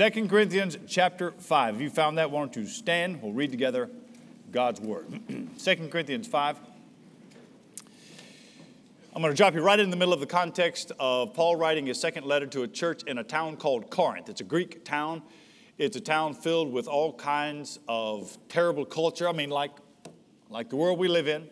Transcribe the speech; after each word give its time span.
2 0.00 0.28
Corinthians 0.28 0.78
chapter 0.86 1.32
5. 1.32 1.74
If 1.74 1.80
you 1.82 1.90
found 1.90 2.16
that, 2.16 2.30
why 2.30 2.40
don't 2.40 2.56
you 2.56 2.64
stand? 2.64 3.20
We'll 3.20 3.34
read 3.34 3.50
together 3.50 3.90
God's 4.50 4.80
word. 4.80 5.06
2 5.58 5.88
Corinthians 5.88 6.26
5. 6.26 6.56
I'm 9.14 9.20
going 9.20 9.30
to 9.30 9.36
drop 9.36 9.52
you 9.52 9.60
right 9.60 9.78
in 9.78 9.90
the 9.90 9.98
middle 9.98 10.14
of 10.14 10.20
the 10.20 10.26
context 10.26 10.90
of 10.98 11.34
Paul 11.34 11.56
writing 11.56 11.84
his 11.84 12.00
second 12.00 12.24
letter 12.24 12.46
to 12.46 12.62
a 12.62 12.68
church 12.68 13.02
in 13.02 13.18
a 13.18 13.22
town 13.22 13.58
called 13.58 13.90
Corinth. 13.90 14.30
It's 14.30 14.40
a 14.40 14.44
Greek 14.44 14.86
town. 14.86 15.20
It's 15.76 15.98
a 15.98 16.00
town 16.00 16.32
filled 16.32 16.72
with 16.72 16.88
all 16.88 17.12
kinds 17.12 17.78
of 17.86 18.38
terrible 18.48 18.86
culture. 18.86 19.28
I 19.28 19.32
mean, 19.32 19.50
like, 19.50 19.72
like 20.48 20.70
the 20.70 20.76
world 20.76 20.98
we 20.98 21.08
live 21.08 21.28
in. 21.28 21.46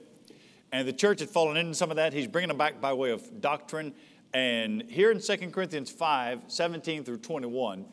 And 0.72 0.88
the 0.88 0.94
church 0.94 1.20
had 1.20 1.28
fallen 1.28 1.58
into 1.58 1.74
some 1.74 1.90
of 1.90 1.96
that. 1.96 2.14
He's 2.14 2.26
bringing 2.26 2.48
them 2.48 2.56
back 2.56 2.80
by 2.80 2.94
way 2.94 3.10
of 3.10 3.42
doctrine. 3.42 3.92
And 4.32 4.84
here 4.88 5.10
in 5.10 5.20
2 5.20 5.36
Corinthians 5.50 5.90
5 5.90 6.44
17 6.48 7.04
through 7.04 7.18
21, 7.18 7.84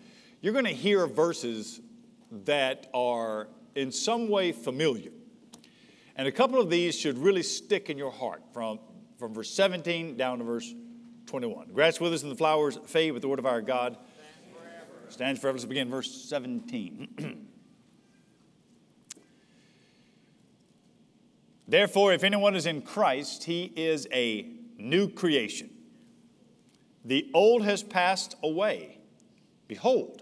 you're 0.46 0.54
going 0.54 0.64
to 0.64 0.70
hear 0.70 1.08
verses 1.08 1.82
that 2.46 2.86
are 2.94 3.48
in 3.74 3.92
some 3.92 4.30
way 4.30 4.52
familiar. 4.52 5.10
And 6.16 6.28
a 6.28 6.32
couple 6.32 6.62
of 6.62 6.70
these 6.70 6.94
should 6.96 7.18
really 7.18 7.42
stick 7.42 7.90
in 7.90 7.98
your 7.98 8.12
heart 8.12 8.44
from, 8.54 8.78
from 9.18 9.34
verse 9.34 9.50
17 9.50 10.18
down 10.18 10.38
to 10.38 10.44
verse 10.44 10.72
21. 11.26 11.70
Grass 11.70 12.00
withers 12.00 12.22
and 12.22 12.32
the 12.32 12.36
flowers 12.36 12.78
fade, 12.86 13.14
but 13.14 13.24
the 13.24 13.28
word 13.28 13.40
of 13.40 13.48
our 13.48 13.60
God 13.60 13.98
stands 15.10 15.42
forever. 15.42 15.58
Let's 15.58 15.66
begin 15.66 15.90
verse 15.90 16.12
17. 16.30 17.48
Therefore, 21.68 22.14
if 22.14 22.24
anyone 22.24 22.56
is 22.56 22.68
in 22.68 22.84
Christ, 22.84 23.46
he 23.46 23.74
is 23.76 24.08
a 24.14 24.48
new 24.78 25.10
creation. 25.10 25.72
The 27.04 27.32
old 27.34 27.64
has 27.64 27.82
passed 27.82 28.36
away. 28.44 29.00
Behold, 29.68 30.22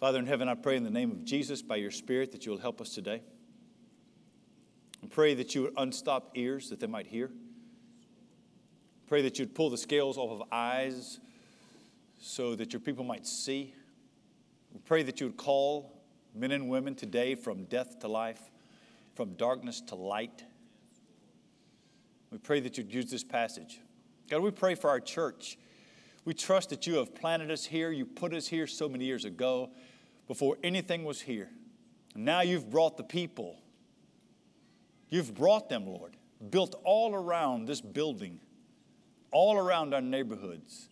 Father 0.00 0.18
in 0.18 0.24
heaven, 0.26 0.48
I 0.48 0.54
pray 0.54 0.78
in 0.78 0.82
the 0.82 0.90
name 0.90 1.10
of 1.10 1.26
Jesus 1.26 1.60
by 1.60 1.76
your 1.76 1.90
Spirit 1.90 2.32
that 2.32 2.46
you 2.46 2.52
will 2.52 2.58
help 2.58 2.80
us 2.80 2.94
today. 2.94 3.20
I 5.04 5.06
pray 5.08 5.34
that 5.34 5.54
you 5.54 5.64
would 5.64 5.74
unstop 5.76 6.30
ears 6.36 6.70
that 6.70 6.80
they 6.80 6.86
might 6.86 7.06
hear. 7.06 7.30
Pray 9.08 9.20
that 9.20 9.38
you'd 9.38 9.54
pull 9.54 9.68
the 9.68 9.76
scales 9.76 10.16
off 10.16 10.30
of 10.30 10.48
eyes 10.50 11.20
so 12.18 12.54
that 12.54 12.72
your 12.72 12.80
people 12.80 13.04
might 13.04 13.26
see. 13.26 13.74
We 14.72 14.80
pray 14.86 15.02
that 15.02 15.20
you 15.20 15.26
would 15.26 15.36
call 15.36 16.00
men 16.34 16.50
and 16.52 16.70
women 16.70 16.94
today 16.94 17.34
from 17.34 17.64
death 17.64 17.98
to 17.98 18.08
life, 18.08 18.40
from 19.14 19.34
darkness 19.34 19.82
to 19.88 19.96
light. 19.96 20.44
We 22.30 22.38
pray 22.38 22.60
that 22.60 22.78
you'd 22.78 22.90
use 22.90 23.10
this 23.10 23.24
passage. 23.24 23.80
God, 24.30 24.40
we 24.40 24.50
pray 24.50 24.76
for 24.76 24.88
our 24.88 25.00
church. 25.00 25.58
We 26.24 26.32
trust 26.32 26.70
that 26.70 26.86
you 26.86 26.94
have 26.94 27.14
planted 27.14 27.50
us 27.50 27.66
here. 27.66 27.90
You 27.90 28.06
put 28.06 28.32
us 28.32 28.46
here 28.46 28.66
so 28.66 28.88
many 28.88 29.04
years 29.04 29.26
ago 29.26 29.70
before 30.30 30.56
anything 30.62 31.02
was 31.02 31.20
here. 31.20 31.48
And 32.14 32.24
Now 32.24 32.42
you've 32.42 32.70
brought 32.70 32.96
the 32.96 33.02
people. 33.02 33.56
You've 35.08 35.34
brought 35.34 35.68
them, 35.68 35.88
Lord, 35.88 36.16
built 36.50 36.76
all 36.84 37.16
around 37.16 37.66
this 37.66 37.80
building, 37.80 38.38
all 39.32 39.58
around 39.58 39.92
our 39.92 40.00
neighborhoods. 40.00 40.88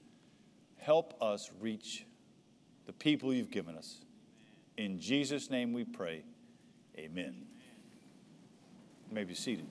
Help 0.77 1.15
us 1.23 1.53
reach 1.61 2.05
the 2.87 2.93
people 2.93 3.33
you've 3.33 3.53
given 3.53 3.77
us. 3.77 4.01
In 4.77 4.99
Jesus' 4.99 5.51
name 5.51 5.73
we 5.73 5.85
pray. 5.85 6.25
Amen. 6.99 7.47
You 9.09 9.15
may 9.15 9.23
be 9.23 9.35
seated. 9.35 9.69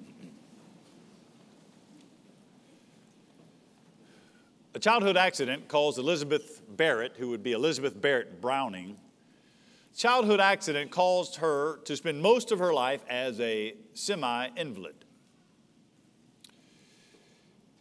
A 4.73 4.79
childhood 4.79 5.17
accident 5.17 5.67
caused 5.67 6.00
Elizabeth 6.00 6.61
Barrett, 6.69 7.17
who 7.17 7.27
would 7.27 7.44
be 7.44 7.51
Elizabeth 7.51 8.00
Barrett 8.00 8.39
Browning, 8.39 8.95
childhood 9.97 10.40
accident 10.40 10.91
caused 10.91 11.38
her 11.38 11.78
to 11.78 11.97
spend 11.97 12.22
most 12.22 12.52
of 12.52 12.59
her 12.59 12.72
life 12.72 13.03
as 13.09 13.40
a 13.41 13.74
semi 13.94 14.47
invalid. 14.56 14.94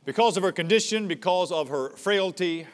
Because 0.04 0.36
of 0.36 0.42
her 0.42 0.52
condition, 0.52 1.06
because 1.06 1.52
of 1.52 1.68
her 1.68 1.90
frailty, 1.90 2.66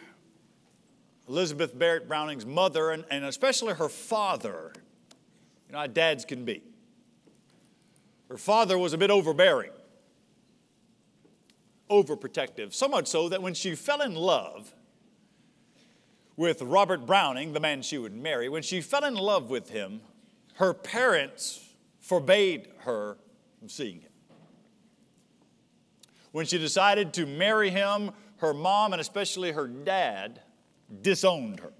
Elizabeth 1.28 1.76
Barrett 1.76 2.06
Browning's 2.06 2.46
mother, 2.46 2.90
and, 2.90 3.04
and 3.10 3.24
especially 3.24 3.74
her 3.74 3.88
father, 3.88 4.72
you 5.66 5.72
know 5.72 5.78
how 5.78 5.86
dads 5.86 6.24
can 6.24 6.44
be. 6.44 6.62
Her 8.28 8.38
father 8.38 8.78
was 8.78 8.92
a 8.92 8.98
bit 8.98 9.10
overbearing, 9.10 9.72
overprotective, 11.90 12.72
so 12.72 12.86
much 12.86 13.08
so 13.08 13.28
that 13.28 13.42
when 13.42 13.54
she 13.54 13.74
fell 13.74 14.02
in 14.02 14.14
love, 14.14 14.72
with 16.36 16.62
Robert 16.62 17.06
Browning, 17.06 17.52
the 17.52 17.60
man 17.60 17.82
she 17.82 17.98
would 17.98 18.14
marry, 18.14 18.48
when 18.48 18.62
she 18.62 18.80
fell 18.80 19.04
in 19.04 19.14
love 19.14 19.50
with 19.50 19.70
him, 19.70 20.00
her 20.54 20.74
parents 20.74 21.68
forbade 22.00 22.68
her 22.78 23.16
from 23.58 23.68
seeing 23.68 24.00
him. 24.00 24.10
When 26.32 26.46
she 26.46 26.58
decided 26.58 27.12
to 27.14 27.26
marry 27.26 27.70
him, 27.70 28.10
her 28.38 28.54
mom 28.54 28.92
and 28.92 29.00
especially 29.00 29.52
her 29.52 29.66
dad 29.66 30.40
disowned 31.02 31.60
her. 31.60 31.72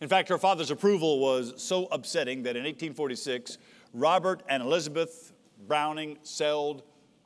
In 0.00 0.08
fact, 0.08 0.28
her 0.28 0.38
father's 0.38 0.70
approval 0.70 1.18
was 1.18 1.54
so 1.56 1.86
upsetting 1.86 2.44
that 2.44 2.56
in 2.56 2.62
1846, 2.62 3.58
Robert 3.92 4.42
and 4.48 4.62
Elizabeth 4.62 5.32
Browning 5.66 6.18
sailed 6.22 6.82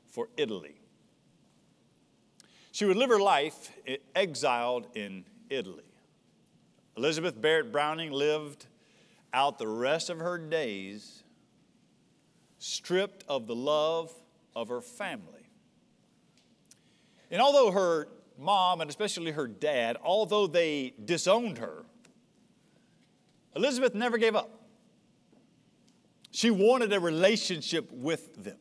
for 0.07 0.29
Italy. 0.39 0.77
She 2.73 2.87
would 2.87 2.97
live 2.97 3.11
her 3.11 3.21
life 3.21 3.71
exiled 4.17 4.87
in 4.95 5.25
Italy. 5.53 5.85
Elizabeth 6.97 7.41
Barrett 7.41 7.73
Browning 7.73 8.11
lived 8.11 8.67
out 9.33 9.59
the 9.59 9.69
rest 9.69 10.11
of 10.11 10.19
her 10.19 10.39
days 10.39 11.23
stripped 12.59 13.25
of 13.29 13.47
the 13.47 13.55
love 13.55 14.13
of 14.55 14.69
her 14.69 14.81
family. 14.81 15.49
And 17.31 17.41
although 17.41 17.71
her 17.71 18.09
mom, 18.39 18.81
and 18.81 18.91
especially 18.91 19.33
her 19.33 19.47
dad, 19.47 19.97
although 20.03 20.47
they 20.47 20.95
disowned 21.05 21.59
her, 21.59 21.85
Elizabeth 23.57 23.95
never 23.95 24.19
gave 24.19 24.37
up. 24.37 24.51
She 26.31 26.51
wanted 26.51 26.93
a 26.93 27.01
relationship 27.01 27.91
with 27.93 28.43
them. 28.43 28.57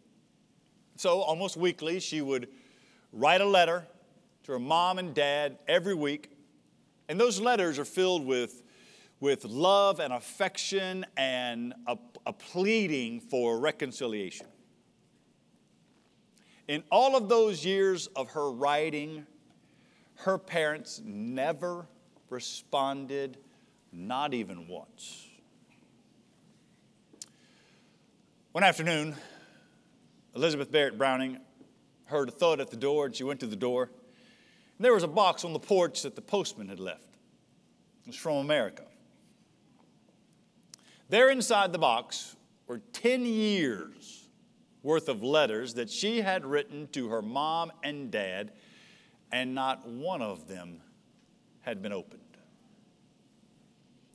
So 0.98 1.22
almost 1.22 1.58
weekly, 1.58 2.00
she 2.00 2.22
would 2.22 2.50
write 3.14 3.42
a 3.42 3.46
letter 3.46 3.88
to 4.44 4.52
her 4.54 4.60
mom 4.60 5.00
and 5.00 5.14
dad 5.14 5.58
every 5.68 5.96
week 5.96 6.30
and 7.12 7.19
those 7.19 7.42
letters 7.42 7.78
are 7.78 7.84
filled 7.84 8.25
with, 8.25 8.63
with 9.19 9.44
love 9.44 10.00
and 10.00 10.13
affection 10.13 11.06
and 11.18 11.74
a, 11.86 11.98
a 12.25 12.31
pleading 12.31 13.19
for 13.19 13.60
reconciliation. 13.60 14.48
In 16.69 16.86
all 16.90 17.18
of 17.18 17.28
those 17.28 17.66
years 17.66 18.08
of 18.16 18.30
her 18.30 18.50
writing, 18.50 19.28
her 20.19 20.38
parents 20.38 21.02
never 21.04 21.86
responded, 22.30 23.40
not 23.92 24.34
even 24.34 24.69
once. 24.69 25.28
One 28.54 28.63
afternoon, 28.63 29.16
Elizabeth 30.34 30.72
Barrett 30.72 30.98
Browning 30.98 31.40
heard 32.06 32.30
a 32.30 32.31
thud 32.31 32.62
at 32.62 32.69
the 32.69 32.78
door 32.78 33.08
and 33.08 33.13
she 33.13 33.25
went 33.25 33.42
to 33.42 33.48
the 33.48 33.58
door. 33.58 33.90
And 34.81 34.86
there 34.88 34.95
was 34.95 35.04
a 35.04 35.07
box 35.07 35.45
on 35.45 35.54
the 35.54 35.60
porch 35.60 36.01
that 36.01 36.16
the 36.16 36.24
postman 36.24 36.68
had 36.68 36.80
left. 36.80 37.06
It 38.04 38.07
was 38.07 38.16
from 38.16 38.38
America. 38.38 38.81
There 41.07 41.30
inside 41.30 41.72
the 41.72 41.78
box 41.78 42.36
were 42.66 42.80
10 42.92 43.24
years 43.24 44.28
worth 44.81 45.07
of 45.07 45.22
letters 45.22 45.75
that 45.75 45.92
she 45.92 46.22
had 46.22 46.44
written 46.48 46.88
to 46.94 47.10
her 47.10 47.22
mom 47.22 47.72
and 47.83 48.10
dad, 48.10 48.54
and 49.31 49.54
not 49.54 49.88
one 49.88 50.24
of 50.24 50.48
them 50.48 50.81
had 51.60 51.84
been 51.84 51.94
opened. 51.94 52.24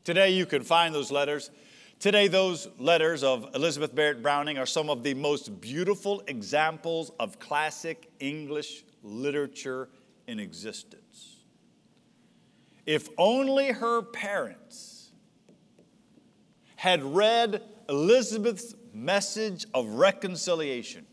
Today, 0.03 0.31
you 0.31 0.47
can 0.47 0.63
find 0.63 0.93
those 0.93 1.13
letters. 1.13 1.53
Today, 2.01 2.27
those 2.27 2.69
letters 2.81 3.23
of 3.23 3.55
Elizabeth 3.55 3.95
Barrett 3.95 4.21
Browning 4.21 4.59
are 4.59 4.67
some 4.67 4.91
of 4.91 5.05
the 5.05 5.15
most 5.15 5.61
beautiful 5.61 6.25
examples 6.27 7.13
of 7.21 7.39
classic 7.39 8.11
English 8.19 8.83
literature 9.05 9.89
in 10.27 10.41
existence. 10.41 11.37
If 12.85 13.09
only 13.19 13.73
her 13.73 14.03
parents 14.03 15.13
had 16.77 17.03
read 17.03 17.63
Elizabeth's 17.89 18.75
message 18.93 19.67
of 19.75 19.87
reconciliation, 19.89 21.07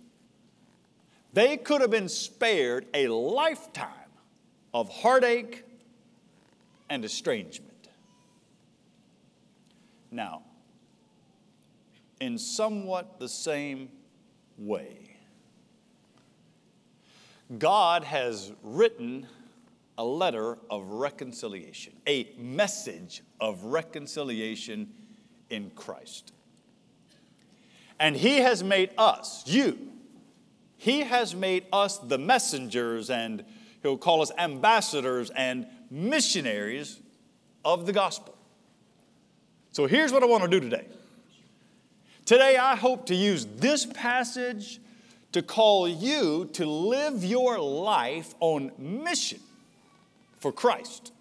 they 1.33 1.57
could 1.57 1.81
have 1.81 1.89
been 1.89 2.09
spared 2.09 2.85
a 2.93 3.07
lifetime 3.07 3.89
of 4.73 4.89
heartache 4.89 5.63
and 6.89 7.03
estrangement. 7.03 7.89
Now, 10.11 10.43
in 12.19 12.37
somewhat 12.37 13.19
the 13.19 13.27
same 13.27 13.89
way, 14.57 15.12
God 17.59 18.03
has 18.03 18.51
written 18.61 19.27
a 19.97 20.03
letter 20.03 20.57
of 20.69 20.89
reconciliation, 20.89 21.93
a 22.07 22.29
message 22.37 23.21
of 23.39 23.63
reconciliation 23.65 24.91
in 25.49 25.71
Christ. 25.75 26.33
And 27.99 28.15
He 28.15 28.37
has 28.37 28.63
made 28.63 28.91
us, 28.97 29.43
you, 29.45 29.77
He 30.77 31.01
has 31.01 31.35
made 31.35 31.65
us 31.71 31.97
the 31.99 32.17
messengers, 32.17 33.09
and 33.09 33.45
He'll 33.81 33.97
call 33.97 34.21
us 34.21 34.31
ambassadors 34.37 35.29
and 35.29 35.67
missionaries 35.91 36.99
of 37.63 37.85
the 37.85 37.93
gospel. 37.93 38.35
So 39.71 39.85
here's 39.85 40.11
what 40.11 40.23
I 40.23 40.25
want 40.25 40.43
to 40.43 40.49
do 40.49 40.59
today. 40.59 40.87
Today, 42.25 42.57
I 42.57 42.75
hope 42.75 43.07
to 43.07 43.15
use 43.15 43.45
this 43.45 43.85
passage 43.85 44.79
to 45.33 45.41
call 45.41 45.87
you 45.87 46.49
to 46.53 46.65
live 46.65 47.23
your 47.23 47.59
life 47.59 48.33
on 48.39 48.71
mission 48.77 49.39
for 50.39 50.51
Christ. 50.51 51.11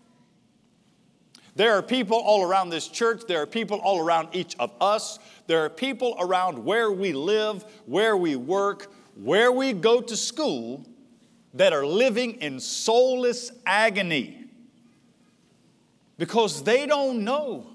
There 1.55 1.73
are 1.73 1.83
people 1.83 2.17
all 2.17 2.43
around 2.43 2.71
this 2.71 2.89
church, 2.89 3.23
there 3.29 3.43
are 3.43 3.47
people 3.47 3.79
all 3.79 4.01
around 4.01 4.29
each 4.33 4.57
of 4.59 4.73
us, 4.81 5.19
there 5.47 5.65
are 5.65 5.69
people 5.69 6.17
around 6.19 6.65
where 6.65 6.91
we 6.91 7.13
live, 7.13 7.65
where 7.87 8.17
we 8.17 8.37
work, 8.37 8.91
where 9.17 9.53
we 9.53 9.73
go 9.73 10.01
to 10.01 10.17
school 10.17 10.87
that 11.55 11.73
are 11.73 11.85
living 11.85 12.33
in 12.41 12.59
soulless 12.59 13.53
agony 13.67 14.47
because 16.17 16.63
they 16.63 16.87
don't 16.87 17.25
know 17.25 17.67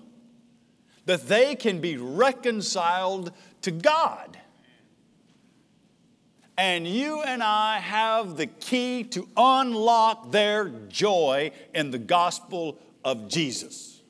that 1.06 1.28
they 1.28 1.56
can 1.56 1.80
be 1.80 1.98
reconciled 1.98 3.32
to 3.62 3.72
God. 3.72 4.38
And 6.58 6.88
you 6.88 7.22
and 7.22 7.44
I 7.44 7.78
have 7.80 8.36
the 8.36 8.48
key 8.48 9.04
to 9.06 9.28
unlock 9.38 10.32
their 10.32 10.70
joy 10.90 11.52
in 11.76 11.92
the 11.92 12.00
gospel 12.00 12.80
of 13.06 13.28
Jesus. 13.28 14.02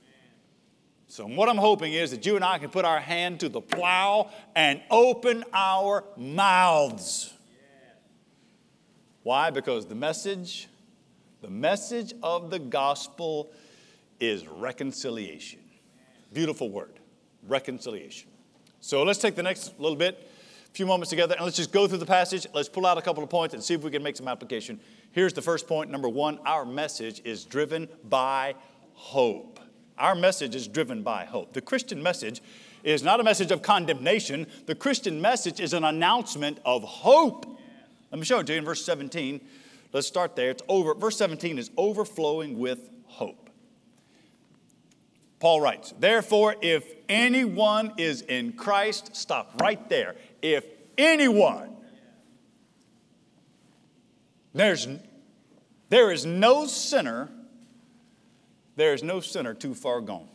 So, 1.08 1.26
what 1.26 1.50
I'm 1.50 1.58
hoping 1.58 1.94
is 1.94 2.12
that 2.12 2.26
you 2.26 2.36
and 2.36 2.46
I 2.46 2.58
can 2.58 2.70
put 2.70 2.86
our 2.86 3.00
hand 3.00 3.40
to 3.42 3.50
the 3.50 3.60
plow 3.60 4.30
and 4.56 4.82
open 4.90 5.44
our 5.52 6.04
mouths. 6.16 7.34
Why? 9.24 9.50
Because 9.50 9.86
the 9.86 9.96
message, 9.96 10.70
the 11.42 11.50
message 11.50 12.14
of 12.24 12.50
the 12.50 12.60
gospel 12.60 13.52
is 14.20 14.48
reconciliation. 14.48 15.60
Beautiful 16.34 16.70
word, 16.70 17.00
reconciliation. 17.48 18.30
So 18.80 19.04
let's 19.04 19.20
take 19.20 19.36
the 19.36 19.44
next 19.44 19.80
little 19.80 19.98
bit, 19.98 20.27
few 20.78 20.86
moments 20.86 21.10
together, 21.10 21.34
and 21.36 21.44
let's 21.44 21.58
just 21.58 21.72
go 21.72 21.88
through 21.88 21.98
the 21.98 22.06
passage. 22.06 22.46
Let's 22.54 22.70
pull 22.70 22.86
out 22.86 23.00
a 23.00 23.02
couple 23.02 23.24
of 23.24 23.30
points 23.32 23.56
and 23.56 23.64
see 23.64 23.74
if 23.74 23.82
we 23.82 23.90
can 23.90 24.04
make 24.04 24.16
some 24.16 24.28
application. 24.28 24.80
Here's 25.12 25.34
the 25.34 25.42
first 25.42 25.68
point. 25.68 25.90
Number 25.90 26.08
one, 26.08 26.38
our 26.46 26.66
message 26.66 27.20
is 27.26 27.46
driven 27.46 27.90
by 28.08 28.54
hope. 28.94 29.60
Our 29.98 30.14
message 30.14 30.54
is 30.54 30.68
driven 30.68 31.02
by 31.02 31.26
hope. 31.26 31.54
The 31.54 31.62
Christian 31.62 32.02
message 32.04 32.42
is 32.84 33.02
not 33.02 33.20
a 33.20 33.24
message 33.24 33.50
of 33.50 33.64
condemnation, 33.64 34.46
the 34.68 34.76
Christian 34.76 35.20
message 35.20 35.60
is 35.60 35.74
an 35.74 35.84
announcement 35.84 36.60
of 36.64 36.84
hope. 36.84 37.60
Let 38.12 38.20
me 38.20 38.26
show 38.26 38.40
it 38.40 38.48
to 38.48 38.54
you 38.54 38.60
in 38.60 38.66
verse 38.66 38.86
17. 38.86 39.42
Let's 39.94 40.08
start 40.08 40.36
there. 40.36 40.52
It's 40.52 40.64
over. 40.68 40.94
Verse 40.94 41.18
17 41.18 41.58
is 41.58 41.72
overflowing 41.76 42.60
with 42.60 42.92
hope. 43.08 43.50
Paul 45.40 45.62
writes, 45.62 45.94
Therefore, 46.00 46.56
if 46.62 46.94
anyone 47.10 47.94
is 47.98 48.22
in 48.22 48.54
Christ, 48.54 49.16
stop 49.16 49.60
right 49.62 49.88
there. 49.90 50.16
If 50.42 50.66
anyone, 50.98 51.76
there's, 54.54 54.88
there 55.90 56.12
is 56.12 56.26
no 56.26 56.66
sinner, 56.66 57.30
there 58.76 58.94
is 58.94 59.04
no 59.04 59.20
sinner 59.20 59.54
too 59.54 59.74
far 59.74 60.02
gone. 60.02 60.28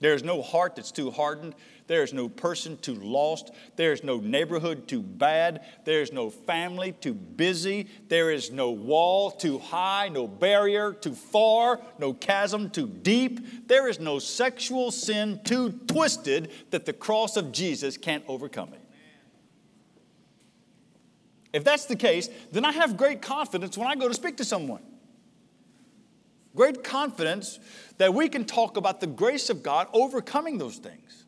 There 0.00 0.14
is 0.14 0.24
no 0.24 0.40
heart 0.40 0.76
that's 0.76 0.92
too 0.92 1.10
hardened. 1.10 1.54
There 1.86 2.02
is 2.02 2.14
no 2.14 2.28
person 2.28 2.78
too 2.78 2.94
lost. 2.94 3.50
There 3.76 3.92
is 3.92 4.02
no 4.02 4.16
neighborhood 4.16 4.88
too 4.88 5.02
bad. 5.02 5.62
There 5.84 6.00
is 6.00 6.10
no 6.10 6.30
family 6.30 6.92
too 6.92 7.12
busy. 7.12 7.88
There 8.08 8.30
is 8.30 8.50
no 8.50 8.70
wall 8.70 9.30
too 9.30 9.58
high, 9.58 10.08
no 10.08 10.26
barrier 10.26 10.94
too 10.94 11.14
far, 11.14 11.80
no 11.98 12.14
chasm 12.14 12.70
too 12.70 12.86
deep. 12.86 13.68
There 13.68 13.88
is 13.88 14.00
no 14.00 14.18
sexual 14.18 14.90
sin 14.90 15.40
too 15.44 15.72
twisted 15.86 16.50
that 16.70 16.86
the 16.86 16.94
cross 16.94 17.36
of 17.36 17.52
Jesus 17.52 17.98
can't 17.98 18.24
overcome 18.26 18.72
it. 18.72 18.80
If 21.52 21.64
that's 21.64 21.86
the 21.86 21.96
case, 21.96 22.28
then 22.52 22.64
I 22.64 22.72
have 22.72 22.96
great 22.96 23.22
confidence 23.22 23.76
when 23.76 23.88
I 23.88 23.96
go 23.96 24.08
to 24.08 24.14
speak 24.14 24.36
to 24.36 24.44
someone. 24.44 24.82
Great 26.54 26.82
confidence 26.82 27.58
that 27.98 28.12
we 28.14 28.28
can 28.28 28.44
talk 28.44 28.76
about 28.76 29.00
the 29.00 29.06
grace 29.06 29.50
of 29.50 29.62
God 29.62 29.88
overcoming 29.92 30.58
those 30.58 30.76
things, 30.76 31.24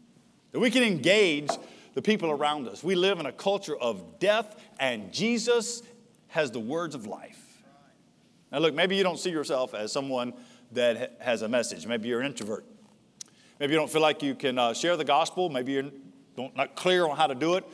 that 0.52 0.60
we 0.60 0.70
can 0.70 0.82
engage 0.82 1.50
the 1.94 2.02
people 2.02 2.30
around 2.30 2.68
us. 2.68 2.82
We 2.82 2.94
live 2.94 3.20
in 3.20 3.26
a 3.26 3.32
culture 3.32 3.76
of 3.76 4.18
death, 4.18 4.60
and 4.78 5.12
Jesus 5.12 5.82
has 6.28 6.50
the 6.50 6.60
words 6.60 6.94
of 6.94 7.06
life. 7.06 7.62
Now, 8.50 8.58
look, 8.58 8.74
maybe 8.74 8.96
you 8.96 9.02
don't 9.02 9.18
see 9.18 9.30
yourself 9.30 9.74
as 9.74 9.92
someone 9.92 10.34
that 10.72 11.18
has 11.20 11.42
a 11.42 11.48
message. 11.48 11.86
Maybe 11.86 12.08
you're 12.08 12.20
an 12.20 12.26
introvert. 12.26 12.64
Maybe 13.60 13.72
you 13.72 13.78
don't 13.78 13.90
feel 13.90 14.02
like 14.02 14.22
you 14.22 14.34
can 14.34 14.58
uh, 14.58 14.74
share 14.74 14.96
the 14.96 15.04
gospel. 15.04 15.48
Maybe 15.48 15.72
you're 15.72 15.90
not 16.56 16.74
clear 16.74 17.06
on 17.06 17.16
how 17.16 17.26
to 17.26 17.34
do 17.34 17.54
it. 17.54 17.64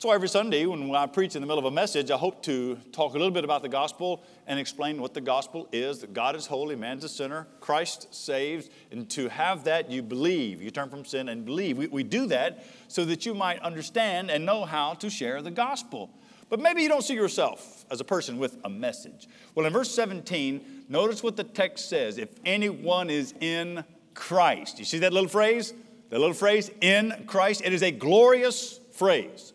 So 0.00 0.12
every 0.12 0.30
Sunday, 0.30 0.64
when 0.64 0.94
I 0.94 1.04
preach 1.04 1.36
in 1.36 1.42
the 1.42 1.46
middle 1.46 1.58
of 1.58 1.66
a 1.66 1.70
message, 1.70 2.10
I 2.10 2.16
hope 2.16 2.42
to 2.44 2.76
talk 2.90 3.10
a 3.10 3.18
little 3.18 3.30
bit 3.30 3.44
about 3.44 3.60
the 3.60 3.68
gospel 3.68 4.24
and 4.46 4.58
explain 4.58 4.98
what 4.98 5.12
the 5.12 5.20
gospel 5.20 5.68
is 5.72 5.98
that 5.98 6.14
God 6.14 6.34
is 6.34 6.46
holy, 6.46 6.74
man's 6.74 7.04
a 7.04 7.08
sinner, 7.10 7.46
Christ 7.60 8.08
saves, 8.10 8.70
and 8.90 9.10
to 9.10 9.28
have 9.28 9.64
that, 9.64 9.90
you 9.90 10.02
believe. 10.02 10.62
You 10.62 10.70
turn 10.70 10.88
from 10.88 11.04
sin 11.04 11.28
and 11.28 11.44
believe. 11.44 11.76
We, 11.76 11.86
we 11.88 12.02
do 12.02 12.24
that 12.28 12.64
so 12.88 13.04
that 13.04 13.26
you 13.26 13.34
might 13.34 13.60
understand 13.60 14.30
and 14.30 14.46
know 14.46 14.64
how 14.64 14.94
to 14.94 15.10
share 15.10 15.42
the 15.42 15.50
gospel. 15.50 16.08
But 16.48 16.60
maybe 16.60 16.80
you 16.80 16.88
don't 16.88 17.04
see 17.04 17.12
yourself 17.12 17.84
as 17.90 18.00
a 18.00 18.04
person 18.04 18.38
with 18.38 18.56
a 18.64 18.70
message. 18.70 19.28
Well, 19.54 19.66
in 19.66 19.72
verse 19.74 19.94
17, 19.94 20.84
notice 20.88 21.22
what 21.22 21.36
the 21.36 21.44
text 21.44 21.90
says 21.90 22.16
if 22.16 22.30
anyone 22.46 23.10
is 23.10 23.34
in 23.38 23.84
Christ. 24.14 24.78
You 24.78 24.86
see 24.86 25.00
that 25.00 25.12
little 25.12 25.28
phrase? 25.28 25.74
The 26.08 26.18
little 26.18 26.32
phrase, 26.32 26.70
in 26.80 27.24
Christ. 27.26 27.60
It 27.62 27.74
is 27.74 27.82
a 27.82 27.90
glorious 27.90 28.80
phrase. 28.92 29.52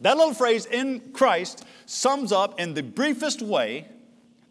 That 0.00 0.16
little 0.16 0.34
phrase, 0.34 0.66
in 0.66 1.12
Christ, 1.12 1.64
sums 1.86 2.32
up 2.32 2.60
in 2.60 2.74
the 2.74 2.82
briefest 2.82 3.40
way 3.40 3.88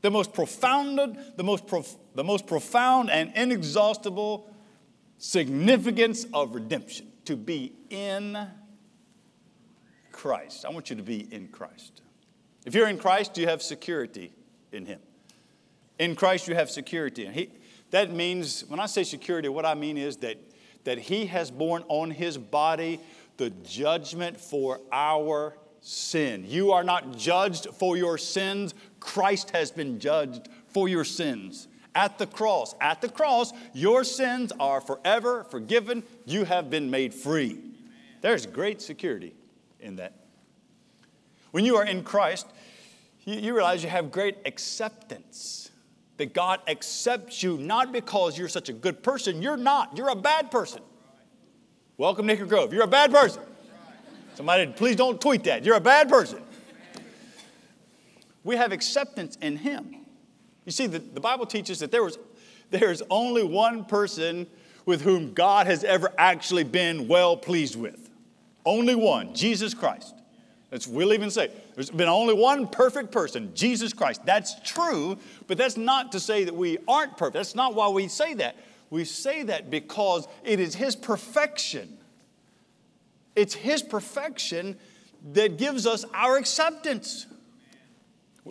the 0.01 0.11
most 0.11 0.33
profound, 0.33 1.17
the 1.35 1.43
most, 1.43 1.67
prof- 1.67 1.97
the 2.13 2.23
most 2.23 2.47
profound 2.47 3.09
and 3.09 3.31
inexhaustible 3.35 4.49
significance 5.17 6.25
of 6.33 6.53
redemption 6.53 7.11
to 7.25 7.35
be 7.35 7.73
in 7.89 8.37
Christ. 10.11 10.65
I 10.65 10.69
want 10.69 10.89
you 10.89 10.95
to 10.95 11.03
be 11.03 11.27
in 11.31 11.47
Christ. 11.47 12.01
If 12.65 12.73
you're 12.73 12.87
in 12.87 12.97
Christ, 12.97 13.37
you 13.37 13.47
have 13.47 13.61
security 13.61 14.31
in 14.71 14.85
Him. 14.85 14.99
In 15.99 16.15
Christ, 16.15 16.47
you 16.47 16.55
have 16.55 16.69
security. 16.69 17.25
And 17.25 17.35
he, 17.35 17.49
that 17.91 18.11
means, 18.11 18.65
when 18.67 18.79
I 18.79 18.85
say 18.87 19.03
security, 19.03 19.49
what 19.49 19.65
I 19.65 19.75
mean 19.75 19.97
is 19.97 20.17
that, 20.17 20.37
that 20.83 20.97
He 20.97 21.27
has 21.27 21.51
borne 21.51 21.83
on 21.87 22.11
His 22.11 22.37
body 22.37 22.99
the 23.37 23.49
judgment 23.49 24.39
for 24.39 24.79
our 24.91 25.57
sin. 25.81 26.45
You 26.47 26.71
are 26.71 26.83
not 26.83 27.17
judged 27.17 27.67
for 27.73 27.95
your 27.97 28.17
sins, 28.17 28.73
Christ 28.99 29.51
has 29.51 29.71
been 29.71 29.99
judged 29.99 30.49
for 30.67 30.89
your 30.89 31.03
sins. 31.03 31.67
At 31.93 32.17
the 32.17 32.27
cross, 32.27 32.75
at 32.81 33.01
the 33.01 33.07
cross, 33.07 33.53
your 33.73 34.03
sins 34.03 34.51
are 34.59 34.81
forever 34.81 35.45
forgiven. 35.45 36.03
You 36.25 36.43
have 36.43 36.69
been 36.69 36.91
made 36.91 37.13
free. 37.13 37.57
There's 38.21 38.45
great 38.45 38.81
security 38.81 39.33
in 39.79 39.95
that. 39.97 40.13
When 41.51 41.63
you 41.63 41.77
are 41.77 41.85
in 41.85 42.03
Christ, 42.03 42.47
you, 43.23 43.53
realize 43.53 43.83
you 43.83 43.89
have 43.89 44.11
great 44.11 44.37
acceptance. 44.45 45.71
That 46.17 46.33
God 46.33 46.61
accepts 46.67 47.43
you 47.43 47.57
not 47.57 47.91
because 47.91 48.37
you're 48.37 48.47
such 48.49 48.69
a 48.69 48.73
good 48.73 49.03
person. 49.03 49.41
You're 49.41 49.57
not. 49.57 49.97
You're 49.97 50.09
a 50.09 50.15
bad 50.15 50.49
person. 50.49 50.81
Welcome, 51.97 52.27
Hickory 52.27 52.47
Grove. 52.47 52.73
You're 52.73 52.83
a 52.83 52.87
bad 52.87 53.11
person. 53.11 53.41
Somebody, 54.33 54.67
please 54.67 54.97
don't 54.97 55.19
tweet 55.19 55.45
that. 55.45 55.63
You're 55.63 55.77
a 55.77 55.81
bad 55.81 56.09
person. 56.09 56.41
We 58.43 58.57
have 58.57 58.73
acceptance 58.73 59.37
in 59.41 59.55
Him. 59.57 59.95
You 60.65 60.71
see, 60.73 60.87
the, 60.87 60.99
the 60.99 61.21
Bible 61.21 61.45
teaches 61.45 61.79
that 61.79 61.91
there 61.91 62.03
was 62.03 62.19
there's 62.69 63.01
only 63.09 63.43
one 63.43 63.85
person 63.85 64.47
with 64.85 65.01
whom 65.01 65.33
God 65.33 65.67
has 65.67 65.83
ever 65.83 66.11
actually 66.17 66.63
been 66.63 67.07
well 67.07 67.37
pleased 67.37 67.79
with. 67.79 68.09
Only 68.65 68.95
one, 68.95 69.33
Jesus 69.33 69.73
Christ. 69.73 70.15
That's 70.71 70.87
we'll 70.87 71.13
even 71.13 71.29
say. 71.29 71.51
There's 71.75 71.89
been 71.89 72.09
only 72.09 72.33
one 72.33 72.67
perfect 72.67 73.11
person, 73.11 73.51
Jesus 73.55 73.93
Christ. 73.93 74.25
That's 74.25 74.59
true, 74.61 75.17
but 75.47 75.57
that's 75.57 75.77
not 75.77 76.11
to 76.11 76.19
say 76.19 76.43
that 76.43 76.55
we 76.55 76.77
aren't 76.87 77.17
perfect. 77.17 77.35
That's 77.35 77.55
not 77.55 77.75
why 77.75 77.87
we 77.87 78.07
say 78.07 78.33
that. 78.35 78.57
We 78.89 79.03
say 79.05 79.43
that 79.43 79.69
because 79.69 80.27
it 80.43 80.59
is 80.59 80.75
His 80.75 80.95
perfection. 80.95 81.97
It's 83.35 83.53
His 83.53 83.81
perfection 83.81 84.77
that 85.33 85.57
gives 85.57 85.87
us 85.87 86.05
our 86.13 86.37
acceptance. 86.37 87.25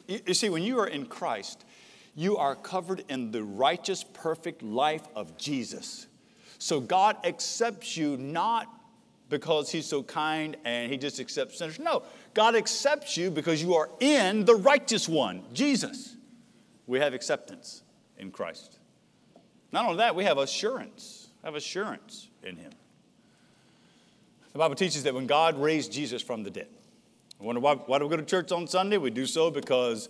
You 0.09 0.35
see, 0.35 0.49
when 0.49 0.63
you 0.63 0.79
are 0.81 0.89
in 0.89 1.07
Christ, 1.07 1.65
you 2.15 2.37
are 2.37 2.55
covered 2.55 3.05
in 3.09 3.31
the 3.31 3.43
righteous, 3.43 4.05
perfect 4.05 4.63
life 4.63 5.07
of 5.15 5.37
Jesus. 5.39 6.07
So 6.59 6.81
God 6.81 7.17
accepts 7.25 7.97
you 7.97 8.17
not 8.17 8.69
because 9.29 9.71
He's 9.71 9.87
so 9.87 10.03
kind 10.03 10.57
and 10.65 10.91
He 10.91 10.97
just 10.97 11.21
accepts 11.21 11.59
sinners. 11.59 11.79
No, 11.79 12.03
God 12.35 12.55
accepts 12.55 13.17
you 13.17 13.31
because 13.31 13.63
you 13.63 13.75
are 13.75 13.91
in 14.01 14.45
the 14.45 14.55
righteous 14.55 15.09
one, 15.09 15.43
Jesus. 15.53 16.17
We 16.87 16.99
have 16.99 17.15
acceptance 17.15 17.83
in 18.19 18.31
Christ. 18.31 18.74
Not 19.75 19.87
only 19.87 19.97
that, 19.97 20.15
we 20.15 20.23
have 20.23 20.39
assurance, 20.39 21.31
have 21.43 21.57
assurance 21.57 22.29
in 22.45 22.55
Him. 22.55 22.71
The 24.53 24.59
Bible 24.61 24.77
teaches 24.77 25.03
that 25.03 25.13
when 25.13 25.27
God 25.27 25.61
raised 25.61 25.93
Jesus 25.93 26.23
from 26.23 26.45
the 26.45 26.51
dead, 26.51 26.69
I 27.41 27.43
wonder 27.43 27.61
why, 27.61 27.75
why 27.75 27.99
do 27.99 28.05
we 28.05 28.11
go 28.11 28.17
to 28.17 28.25
church 28.25 28.53
on 28.53 28.69
Sunday? 28.69 28.99
We 28.99 29.11
do 29.11 29.27
so 29.27 29.51
because 29.51 30.09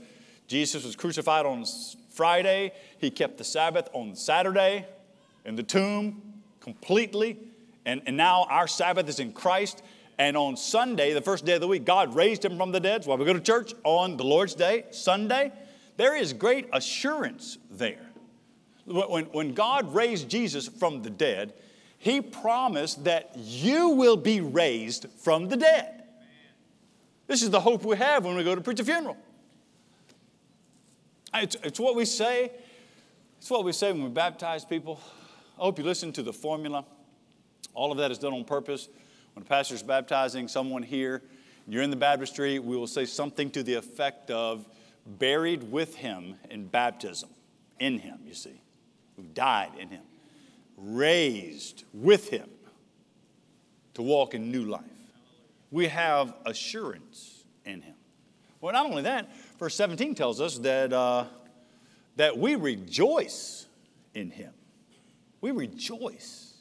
Jesus 0.49 0.85
was 0.85 0.94
crucified 0.94 1.47
on 1.47 1.64
Friday. 2.11 2.73
He 2.99 3.11
kept 3.11 3.38
the 3.38 3.44
Sabbath 3.44 3.88
on 3.94 4.14
Saturday 4.14 4.85
in 5.47 5.56
the 5.56 5.62
tomb 5.62 6.21
completely. 6.61 7.38
And, 7.87 8.02
and 8.04 8.18
now 8.18 8.44
our 8.50 8.68
Sabbath 8.68 9.09
is 9.09 9.18
in 9.18 9.33
Christ. 9.33 9.83
And 10.18 10.37
on 10.37 10.59
Sunday, 10.59 11.14
the 11.14 11.23
first 11.23 11.47
day 11.47 11.54
of 11.54 11.62
the 11.62 11.68
week, 11.68 11.87
God 11.87 12.14
raised 12.14 12.44
him 12.44 12.59
from 12.59 12.71
the 12.71 12.80
dead. 12.80 13.04
So 13.04 13.11
why 13.11 13.16
we 13.16 13.25
go 13.25 13.33
to 13.33 13.40
church 13.40 13.73
on 13.83 14.18
the 14.18 14.25
Lord's 14.25 14.54
Day, 14.54 14.85
Sunday. 14.90 15.52
There 15.97 16.14
is 16.14 16.35
great 16.35 16.68
assurance 16.71 17.56
there. 17.71 18.11
When, 18.87 19.25
when 19.26 19.55
God 19.55 19.95
raised 19.95 20.29
Jesus 20.29 20.69
from 20.69 21.03
the 21.03 21.11
dead, 21.11 21.55
he 21.99 22.21
promised 22.21 23.05
that 23.05 23.33
you 23.37 23.91
will 23.91 24.17
be 24.17 24.41
raised 24.41 25.07
from 25.19 25.49
the 25.49 25.57
dead. 25.57 26.05
This 27.26 27.43
is 27.43 27.50
the 27.50 27.61
hope 27.61 27.85
we 27.85 27.97
have 27.97 28.25
when 28.25 28.37
we 28.37 28.45
go 28.45 28.55
to 28.55 28.61
preach 28.61 28.81
a 28.81 28.85
funeral. 28.85 29.17
It's, 31.33 31.57
it's 31.62 31.81
what 31.81 31.97
we 31.97 32.05
say. 32.05 32.53
It's 33.38 33.50
what 33.50 33.64
we 33.64 33.73
say 33.73 33.91
when 33.93 34.05
we 34.05 34.11
baptize 34.11 34.64
people. 34.64 35.00
I 35.59 35.62
hope 35.62 35.79
you 35.79 35.85
listen 35.85 36.12
to 36.12 36.23
the 36.23 36.33
formula. 36.33 36.85
All 37.73 37.91
of 37.91 37.99
that 37.99 38.11
is 38.11 38.19
done 38.19 38.33
on 38.33 38.45
purpose. 38.45 38.88
When 39.35 39.43
a 39.43 39.47
pastor 39.47 39.75
is 39.75 39.83
baptizing 39.83 40.47
someone 40.47 40.83
here, 40.83 41.23
you're 41.67 41.83
in 41.83 41.91
the 41.91 41.97
baptistry, 41.97 42.59
we 42.59 42.76
will 42.76 42.87
say 42.87 43.07
something 43.07 43.50
to 43.53 43.62
the 43.62 43.75
effect 43.75 44.31
of 44.31 44.67
buried 45.07 45.71
with 45.73 45.97
him 45.97 46.37
in 46.50 46.67
baptism, 46.67 47.31
in 47.81 47.99
him, 47.99 48.19
you 48.26 48.35
see, 48.35 48.61
who 49.16 49.23
died 49.23 49.73
in 49.78 49.88
him, 49.88 50.02
raised 50.76 51.85
with 51.92 52.28
him 52.28 52.49
to 53.94 54.02
walk 54.02 54.35
in 54.35 54.50
new 54.50 54.64
life. 54.64 54.83
We 55.71 55.88
have 55.88 56.35
assurance 56.44 57.44
in 57.64 57.80
him. 57.83 57.94
Well, 58.61 58.73
not 58.73 58.87
only 58.87 59.02
that, 59.02 59.28
verse 59.59 59.75
17 59.75 60.14
tells 60.14 60.40
us 60.40 60.59
that, 60.59 60.92
uh, 60.92 61.26
that 62.16 62.38
we 62.38 62.56
rejoice 62.56 63.66
in 64.14 64.30
him. 64.30 64.52
We 65.40 65.50
rejoice. 65.50 66.54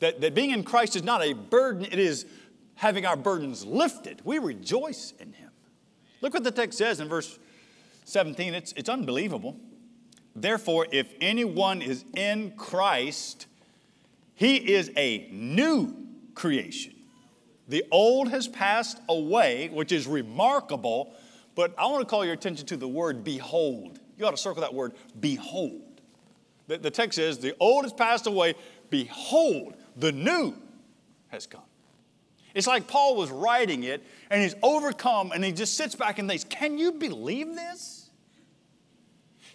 That, 0.00 0.20
that 0.20 0.34
being 0.34 0.50
in 0.50 0.62
Christ 0.62 0.96
is 0.96 1.02
not 1.02 1.22
a 1.24 1.32
burden, 1.32 1.84
it 1.84 1.98
is 1.98 2.26
having 2.74 3.06
our 3.06 3.16
burdens 3.16 3.64
lifted. 3.64 4.20
We 4.24 4.38
rejoice 4.38 5.14
in 5.18 5.32
him. 5.32 5.50
Look 6.20 6.34
what 6.34 6.44
the 6.44 6.50
text 6.50 6.78
says 6.78 7.00
in 7.00 7.08
verse 7.08 7.38
17. 8.04 8.54
It's, 8.54 8.72
it's 8.76 8.88
unbelievable. 8.88 9.56
Therefore, 10.40 10.86
if 10.90 11.12
anyone 11.20 11.82
is 11.82 12.04
in 12.16 12.52
Christ, 12.52 13.46
he 14.34 14.56
is 14.56 14.90
a 14.96 15.28
new 15.30 15.94
creation. 16.34 16.94
The 17.68 17.84
old 17.90 18.30
has 18.30 18.48
passed 18.48 18.98
away, 19.08 19.68
which 19.68 19.92
is 19.92 20.06
remarkable, 20.06 21.14
but 21.54 21.74
I 21.78 21.86
want 21.86 22.00
to 22.00 22.06
call 22.06 22.24
your 22.24 22.34
attention 22.34 22.66
to 22.68 22.76
the 22.76 22.88
word 22.88 23.22
behold. 23.22 24.00
You 24.18 24.26
ought 24.26 24.32
to 24.32 24.36
circle 24.36 24.62
that 24.62 24.74
word, 24.74 24.94
behold. 25.18 26.00
The, 26.66 26.78
the 26.78 26.90
text 26.90 27.16
says, 27.16 27.38
The 27.38 27.54
old 27.60 27.84
has 27.84 27.92
passed 27.92 28.26
away, 28.26 28.54
behold, 28.88 29.74
the 29.96 30.12
new 30.12 30.54
has 31.28 31.46
come. 31.46 31.62
It's 32.54 32.66
like 32.66 32.88
Paul 32.88 33.14
was 33.16 33.30
writing 33.30 33.84
it 33.84 34.02
and 34.30 34.42
he's 34.42 34.54
overcome 34.62 35.32
and 35.32 35.44
he 35.44 35.52
just 35.52 35.76
sits 35.76 35.94
back 35.94 36.18
and 36.18 36.28
thinks, 36.28 36.44
Can 36.44 36.78
you 36.78 36.92
believe 36.92 37.54
this? 37.54 37.99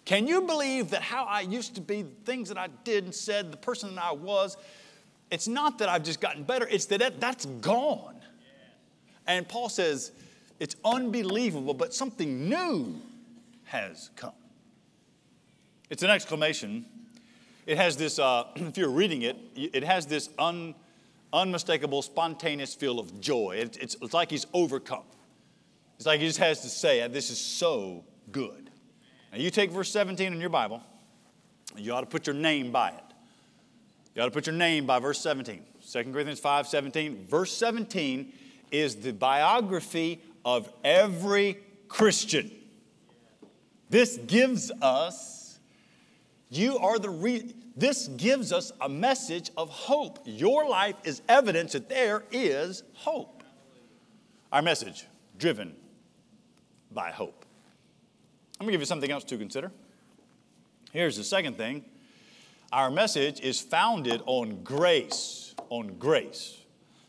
Can 0.06 0.28
you 0.28 0.42
believe 0.42 0.92
that 0.92 1.02
how 1.02 1.26
I 1.26 1.42
used 1.42 1.76
to 1.76 1.82
be, 1.82 2.04
the 2.04 2.10
things 2.26 2.50
that 2.50 2.60
I 2.60 2.68
did 2.84 3.06
and 3.06 3.14
said, 3.14 3.52
the 3.52 3.58
person 3.58 3.96
that 3.96 4.04
I 4.04 4.12
was, 4.12 4.56
it's 5.32 5.48
not 5.48 5.80
that 5.80 5.90
I've 5.90 6.04
just 6.04 6.22
gotten 6.22 6.44
better, 6.44 6.68
it's 6.70 6.86
that 6.86 7.20
that's 7.20 7.46
gone. 7.46 8.16
And 9.28 9.48
Paul 9.48 9.70
says 9.70 10.12
it's 10.60 10.76
unbelievable, 10.86 11.74
but 11.74 11.94
something 11.94 12.48
new 12.48 13.02
has 13.66 14.12
come. 14.16 14.32
It's 15.90 16.04
an 16.04 16.12
exclamation. 16.12 16.86
It 17.66 17.78
has 17.78 17.98
this, 17.98 18.20
uh, 18.20 18.46
if 18.56 18.78
you're 18.78 18.90
reading 18.90 19.24
it, 19.24 19.38
it 19.56 19.84
has 19.84 20.06
this 20.06 20.30
un, 20.38 20.76
unmistakable, 21.34 22.04
spontaneous 22.04 22.76
feel 22.76 23.00
of 23.00 23.20
joy. 23.20 23.58
It, 23.60 23.78
it's, 23.82 23.98
it's 24.02 24.14
like 24.14 24.30
he's 24.30 24.46
overcome. 24.54 25.04
It's 25.98 26.06
like 26.06 26.20
he 26.20 26.28
just 26.28 26.40
has 26.40 26.62
to 26.62 26.70
say, 26.70 27.08
This 27.08 27.30
is 27.30 27.40
so 27.40 28.04
good. 28.32 28.65
Now, 29.36 29.42
you 29.42 29.52
take 29.52 29.70
verse 29.70 29.92
17 29.92 30.32
in 30.32 30.40
your 30.40 30.50
Bible, 30.50 30.82
you 31.76 31.92
ought 31.92 32.00
to 32.00 32.06
put 32.06 32.26
your 32.26 32.34
name 32.34 32.72
by 32.72 32.92
it. 32.92 33.04
You 34.14 34.22
ought 34.22 34.28
to 34.28 34.32
put 34.32 34.46
your 34.46 34.56
name 34.56 34.86
by 34.86 35.00
verse 35.00 35.20
17. 35.20 35.62
2 35.92 36.04
Corinthians 36.06 36.40
5 36.40 36.66
17. 36.66 37.26
Verse 37.26 37.52
17 37.52 38.32
is 38.72 38.96
the 38.96 39.12
biography 39.12 40.22
of 40.46 40.72
every 40.86 41.58
Christian. 41.90 42.50
This 43.90 44.16
gives 44.26 44.72
us, 44.82 45.60
you 46.50 46.78
are 46.78 46.98
the 46.98 47.10
re- 47.10 47.54
this 47.76 48.08
gives 48.08 48.54
us 48.54 48.72
a 48.80 48.88
message 48.88 49.52
of 49.58 49.68
hope. 49.68 50.20
Your 50.24 50.66
life 50.66 50.96
is 51.04 51.22
evidence 51.28 51.74
that 51.74 51.90
there 51.90 52.24
is 52.32 52.84
hope. 52.94 53.44
Our 54.54 54.62
message, 54.62 55.06
driven 55.38 55.76
by 56.90 57.12
hope. 57.12 57.45
I'm 58.60 58.66
going 58.66 58.70
to 58.70 58.72
give 58.72 58.82
you 58.82 58.86
something 58.86 59.12
else 59.12 59.26
to 59.26 59.38
consider. 59.38 59.72
Here's 60.94 61.18
the 61.18 61.24
second 61.24 61.58
thing 61.58 61.84
our 62.72 62.90
message 62.90 63.42
is 63.42 63.60
founded 63.60 64.22
on 64.26 64.64
grace, 64.64 65.54
on 65.70 65.96
grace. 66.00 66.58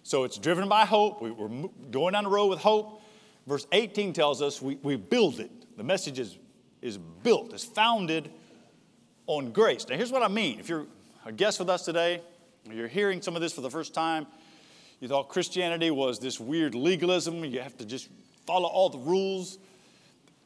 So 0.03 0.25
it's 0.25 0.39
driven 0.39 0.69
by 0.69 0.85
hope. 0.85 1.23
We, 1.23 1.31
are 1.31 1.69
going 1.91 2.13
down 2.13 2.25
the 2.25 2.31
road 2.31 2.47
with 2.47 2.59
hope. 2.59 3.01
Verse 3.47 3.67
18 3.71 4.13
tells 4.13 4.43
us 4.43 4.61
we, 4.61 4.77
we 4.83 4.97
build 4.97 5.39
it. 5.39 5.51
The 5.77 5.85
message 5.85 6.19
is, 6.19 6.37
is 6.83 6.99
built, 6.99 7.53
it's 7.53 7.65
founded 7.65 8.31
on 9.27 9.53
grace. 9.53 9.87
Now, 9.89 9.97
here's 9.97 10.13
what 10.13 10.23
I 10.23 10.29
mean. 10.29 10.59
If 10.59 10.69
you're 10.69 10.87
a 11.25 11.33
guest 11.33 11.59
with 11.59 11.69
us 11.69 11.85
today, 11.85 12.23
you're 12.71 12.89
hearing 12.89 13.23
some 13.23 13.37
of 13.37 13.43
this 13.43 13.53
for 13.53 13.61
the 13.61 13.71
first 13.71 13.95
time, 13.95 14.27
you 15.01 15.09
thought 15.09 15.29
Christianity 15.29 15.91
was 15.91 16.19
this 16.19 16.41
weird 16.41 16.75
legalism, 16.75 17.45
you 17.45 17.61
have 17.61 17.77
to 17.77 17.85
just 17.85 18.09
follow 18.47 18.69
all 18.69 18.89
the 18.89 18.99
rules. 18.99 19.59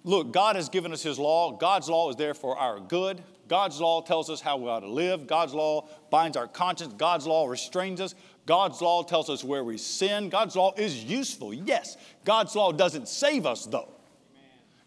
Look, 0.03 0.33
God 0.33 0.57
has 0.57 0.69
given 0.69 0.93
us 0.93 1.03
His 1.03 1.19
law. 1.19 1.53
God's 1.53 1.89
law 1.89 2.09
is 2.11 2.17
there 2.17 2.35
for 2.35 2.57
our 2.57 2.81
good. 2.81 3.23
God's 3.49 3.81
law 3.81 4.01
tells 4.01 4.31
us 4.31 4.41
how 4.41 4.57
we 4.57 4.69
ought 4.69 4.81
to 4.81 4.89
live. 4.89 5.27
God's 5.27 5.53
law 5.53 5.89
binds 6.11 6.37
our 6.37 6.47
conscience. 6.47 6.95
God's 6.95 7.27
law 7.27 7.47
restrains 7.47 8.01
us. 8.01 8.15
God's 8.47 8.81
law 8.81 9.03
tells 9.03 9.29
us 9.29 9.45
where 9.45 9.65
we 9.65 9.77
sin. 9.77 10.29
God's 10.29 10.57
law 10.57 10.73
is 10.77 11.05
useful, 11.05 11.53
yes. 11.53 11.97
God's 12.25 12.55
law 12.55 12.73
doesn't 12.73 13.09
save 13.09 13.47
us, 13.47 13.67
though. 13.67 13.89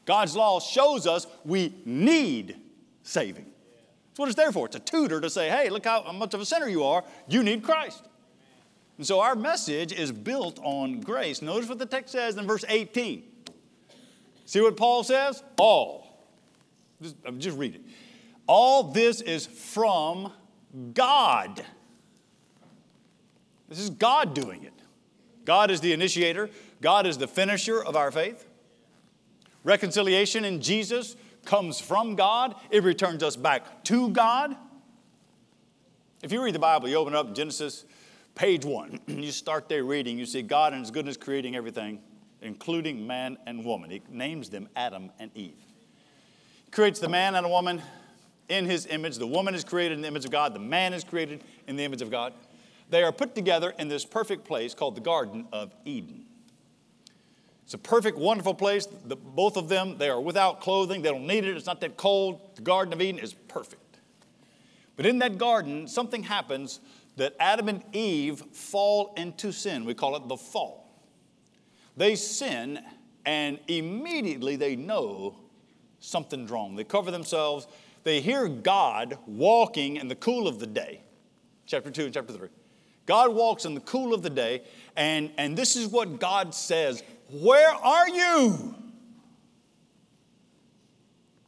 God's 0.05 0.35
law 0.35 0.59
shows 0.59 1.05
us 1.07 1.27
we 1.45 1.75
need 1.85 2.57
saving. 3.03 3.45
That's 4.09 4.19
what 4.19 4.29
it's 4.29 4.35
there 4.35 4.51
for. 4.51 4.65
It's 4.65 4.75
a 4.75 4.79
tutor 4.79 5.21
to 5.21 5.29
say, 5.29 5.49
hey, 5.49 5.69
look 5.69 5.85
how 5.85 6.11
much 6.11 6.33
of 6.33 6.41
a 6.41 6.45
sinner 6.45 6.67
you 6.67 6.83
are. 6.83 7.03
You 7.27 7.43
need 7.43 7.63
Christ. 7.63 8.03
And 8.97 9.07
so 9.07 9.19
our 9.19 9.35
message 9.35 9.91
is 9.91 10.11
built 10.11 10.59
on 10.63 11.01
grace. 11.01 11.41
Notice 11.41 11.67
what 11.67 11.79
the 11.79 11.85
text 11.85 12.11
says 12.11 12.37
in 12.37 12.45
verse 12.45 12.63
18. 12.67 13.23
See 14.45 14.61
what 14.61 14.77
Paul 14.77 15.03
says? 15.03 15.43
All. 15.57 16.27
Just, 17.01 17.15
just 17.37 17.57
read 17.57 17.75
it. 17.75 17.81
All 18.47 18.83
this 18.83 19.21
is 19.21 19.45
from 19.45 20.31
God. 20.93 21.63
This 23.69 23.79
is 23.79 23.89
God 23.89 24.33
doing 24.33 24.63
it. 24.63 24.73
God 25.45 25.71
is 25.71 25.81
the 25.81 25.93
initiator, 25.93 26.49
God 26.81 27.05
is 27.05 27.17
the 27.17 27.27
finisher 27.27 27.83
of 27.83 27.95
our 27.95 28.11
faith. 28.11 28.47
Reconciliation 29.63 30.45
in 30.45 30.61
Jesus 30.61 31.15
comes 31.45 31.79
from 31.79 32.15
God, 32.15 32.55
it 32.69 32.83
returns 32.83 33.23
us 33.23 33.35
back 33.35 33.83
to 33.85 34.09
God. 34.09 34.55
If 36.21 36.31
you 36.31 36.41
read 36.41 36.55
the 36.55 36.59
Bible, 36.59 36.87
you 36.87 36.95
open 36.95 37.15
up 37.15 37.35
Genesis, 37.35 37.83
page 38.35 38.63
one, 38.63 38.99
and 39.07 39.23
you 39.23 39.31
start 39.31 39.67
there 39.67 39.83
reading, 39.83 40.17
you 40.17 40.25
see 40.25 40.41
God 40.41 40.73
and 40.73 40.81
His 40.81 40.91
goodness 40.91 41.17
creating 41.17 41.55
everything, 41.55 41.99
including 42.43 43.07
man 43.07 43.37
and 43.45 43.65
woman. 43.65 43.89
He 43.89 44.01
names 44.09 44.49
them 44.49 44.69
Adam 44.75 45.11
and 45.19 45.31
Eve. 45.35 45.57
He 46.65 46.71
creates 46.71 46.99
the 46.99 47.09
man 47.09 47.35
and 47.35 47.45
a 47.45 47.49
woman 47.49 47.81
in 48.49 48.65
His 48.65 48.85
image. 48.87 49.17
The 49.17 49.27
woman 49.27 49.55
is 49.55 49.63
created 49.63 49.95
in 49.95 50.01
the 50.01 50.07
image 50.07 50.25
of 50.25 50.31
God, 50.31 50.53
the 50.53 50.59
man 50.59 50.93
is 50.93 51.03
created 51.03 51.43
in 51.67 51.75
the 51.75 51.83
image 51.83 52.01
of 52.01 52.11
God. 52.11 52.33
They 52.89 53.03
are 53.03 53.11
put 53.11 53.33
together 53.33 53.73
in 53.79 53.87
this 53.87 54.05
perfect 54.05 54.45
place 54.45 54.73
called 54.75 54.95
the 54.95 55.01
Garden 55.01 55.47
of 55.51 55.73
Eden. 55.85 56.25
It's 57.63 57.73
a 57.73 57.77
perfect, 57.77 58.17
wonderful 58.17 58.53
place. 58.53 58.85
The, 58.85 59.15
both 59.15 59.57
of 59.57 59.69
them, 59.69 59.97
they 59.97 60.09
are 60.09 60.19
without 60.19 60.61
clothing. 60.61 61.01
They 61.01 61.09
don't 61.09 61.25
need 61.25 61.45
it. 61.45 61.55
It's 61.55 61.65
not 61.65 61.79
that 61.81 61.97
cold. 61.97 62.55
The 62.55 62.61
Garden 62.61 62.93
of 62.93 63.01
Eden 63.01 63.19
is 63.19 63.33
perfect. 63.33 63.97
But 64.95 65.05
in 65.05 65.19
that 65.19 65.37
garden, 65.37 65.87
something 65.87 66.23
happens 66.23 66.81
that 67.15 67.35
Adam 67.39 67.69
and 67.69 67.83
Eve 67.93 68.43
fall 68.51 69.13
into 69.17 69.51
sin. 69.51 69.85
We 69.85 69.93
call 69.93 70.15
it 70.15 70.27
the 70.27 70.37
fall. 70.37 70.82
They 71.95 72.15
sin, 72.15 72.79
and 73.25 73.59
immediately 73.67 74.55
they 74.55 74.75
know 74.75 75.37
something's 75.99 76.51
wrong. 76.51 76.75
They 76.75 76.83
cover 76.83 77.11
themselves. 77.11 77.67
They 78.03 78.19
hear 78.19 78.47
God 78.47 79.17
walking 79.25 79.97
in 79.97 80.07
the 80.07 80.15
cool 80.15 80.47
of 80.47 80.59
the 80.59 80.67
day. 80.67 81.01
Chapter 81.65 81.91
2 81.91 82.05
and 82.05 82.13
chapter 82.13 82.33
3. 82.33 82.49
God 83.05 83.33
walks 83.33 83.65
in 83.65 83.73
the 83.73 83.81
cool 83.81 84.13
of 84.13 84.21
the 84.21 84.29
day, 84.29 84.63
and, 84.95 85.31
and 85.37 85.57
this 85.57 85.75
is 85.75 85.87
what 85.87 86.19
God 86.19 86.53
says 86.53 87.03
Where 87.29 87.69
are 87.69 88.09
you? 88.09 88.75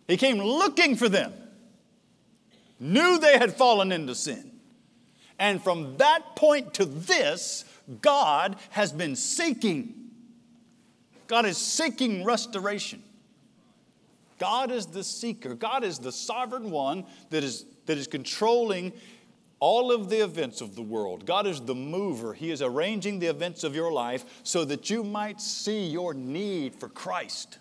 He 0.08 0.18
came 0.18 0.38
looking 0.38 0.96
for 0.96 1.10
them, 1.10 1.34
knew 2.80 3.18
they 3.18 3.38
had 3.38 3.54
fallen 3.56 3.92
into 3.92 4.16
sin. 4.16 4.52
And 5.40 5.62
from 5.62 5.98
that 5.98 6.36
point 6.36 6.74
to 6.76 6.86
this, 6.86 7.66
God 8.02 8.56
has 8.70 8.92
been 8.92 9.16
seeking. 9.16 10.05
God 11.28 11.46
is 11.46 11.58
seeking 11.58 12.24
restoration. 12.24 13.02
God 14.38 14.72
is 14.72 14.86
the 14.88 15.04
seeker. 15.04 15.56
God 15.56 15.84
is 15.84 16.00
the 16.00 16.12
sovereign 16.12 16.70
one 16.70 17.06
that 17.30 17.44
is, 17.44 17.66
that 17.86 17.98
is 17.98 18.08
controlling 18.08 18.92
all 19.60 19.92
of 19.92 20.10
the 20.10 20.24
events 20.24 20.62
of 20.62 20.76
the 20.76 20.82
world. 20.82 21.26
God 21.26 21.48
is 21.48 21.62
the 21.62 21.76
mover. 21.76 22.34
He 22.34 22.52
is 22.52 22.62
arranging 22.62 23.20
the 23.20 23.28
events 23.28 23.64
of 23.64 23.74
your 23.74 23.92
life 23.92 24.26
so 24.44 24.66
that 24.66 24.90
you 24.90 25.04
might 25.04 25.40
see 25.40 25.88
your 25.88 26.14
need 26.14 26.76
for 26.76 26.90
Christ. 26.90 27.58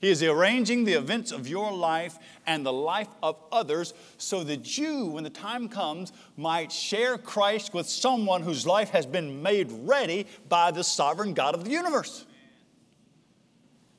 He 0.00 0.10
is 0.10 0.22
arranging 0.22 0.84
the 0.84 0.92
events 0.92 1.32
of 1.32 1.48
your 1.48 1.72
life 1.72 2.18
and 2.46 2.66
the 2.66 2.72
life 2.72 3.08
of 3.22 3.36
others 3.50 3.94
so 4.18 4.44
that 4.44 4.76
you, 4.76 5.06
when 5.06 5.24
the 5.24 5.30
time 5.30 5.66
comes, 5.66 6.12
might 6.36 6.70
share 6.70 7.16
Christ 7.16 7.72
with 7.72 7.88
someone 7.88 8.42
whose 8.42 8.66
life 8.66 8.90
has 8.90 9.06
been 9.06 9.42
made 9.42 9.72
ready 9.72 10.26
by 10.50 10.72
the 10.72 10.84
sovereign 10.84 11.32
God 11.32 11.54
of 11.54 11.64
the 11.64 11.70
universe. 11.70 12.26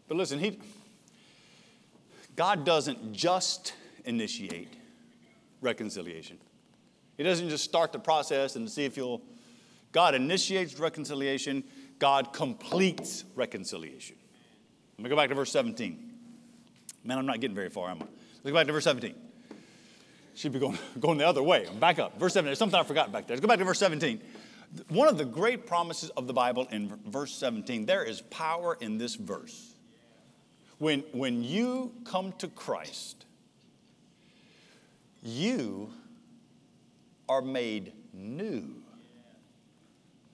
But 0.07 0.17
listen, 0.17 0.39
he, 0.39 0.59
God 2.35 2.65
doesn't 2.65 3.13
just 3.13 3.73
initiate 4.05 4.73
reconciliation. 5.61 6.37
He 7.17 7.23
doesn't 7.23 7.49
just 7.49 7.63
start 7.63 7.91
the 7.91 7.99
process 7.99 8.55
and 8.55 8.69
see 8.69 8.85
if 8.85 8.97
you'll. 8.97 9.21
God 9.91 10.13
initiates 10.13 10.77
reconciliation, 10.77 11.63
God 11.99 12.33
completes 12.33 13.23
reconciliation. 13.35 14.17
Let 14.97 15.03
me 15.03 15.09
go 15.09 15.15
back 15.15 15.29
to 15.29 15.35
verse 15.35 15.51
17. 15.51 16.11
Man, 17.03 17.17
I'm 17.17 17.25
not 17.25 17.39
getting 17.39 17.55
very 17.55 17.69
far, 17.69 17.89
am 17.89 18.01
I? 18.01 18.05
Let's 18.43 18.51
go 18.51 18.53
back 18.53 18.67
to 18.67 18.73
verse 18.73 18.83
17. 18.83 19.15
Should 20.35 20.51
be 20.51 20.59
going, 20.59 20.77
going 20.99 21.17
the 21.17 21.27
other 21.27 21.43
way. 21.43 21.65
I'm 21.67 21.79
back 21.79 21.99
up. 21.99 22.19
Verse 22.19 22.33
17. 22.33 22.47
There's 22.47 22.59
something 22.59 22.79
I 22.79 22.83
forgot 22.83 23.11
back 23.11 23.27
there. 23.27 23.35
Let's 23.35 23.41
go 23.41 23.47
back 23.47 23.59
to 23.59 23.65
verse 23.65 23.79
17. 23.79 24.21
One 24.89 25.07
of 25.07 25.17
the 25.17 25.25
great 25.25 25.65
promises 25.65 26.09
of 26.11 26.27
the 26.27 26.33
Bible 26.33 26.67
in 26.71 26.93
verse 27.07 27.33
17, 27.33 27.85
there 27.85 28.03
is 28.03 28.21
power 28.21 28.77
in 28.81 28.97
this 28.97 29.15
verse. 29.15 29.74
When, 30.77 31.01
when 31.11 31.43
you 31.43 31.93
come 32.03 32.33
to 32.39 32.47
Christ, 32.47 33.25
you 35.23 35.89
are 37.27 37.41
made 37.41 37.93
new. 38.13 38.75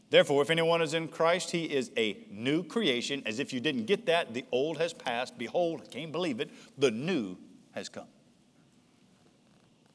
Therefore, 0.10 0.42
if 0.42 0.50
anyone 0.50 0.82
is 0.82 0.94
in 0.94 1.08
Christ, 1.08 1.52
he 1.52 1.64
is 1.64 1.90
a 1.96 2.18
new 2.30 2.64
creation. 2.64 3.24
As 3.26 3.40
if 3.40 3.54
you 3.54 3.62
didn't 3.62 3.86
get 3.86 4.06
that, 4.08 4.34
the 4.34 4.44
old 4.52 4.78
has 4.78 4.92
passed. 4.92 5.38
Behold, 5.38 5.84
I 5.86 5.88
can't 5.88 6.12
believe 6.12 6.42
it, 6.42 6.50
the 6.78 6.92
new 6.92 7.38
has 7.72 7.88
come. 7.88 8.08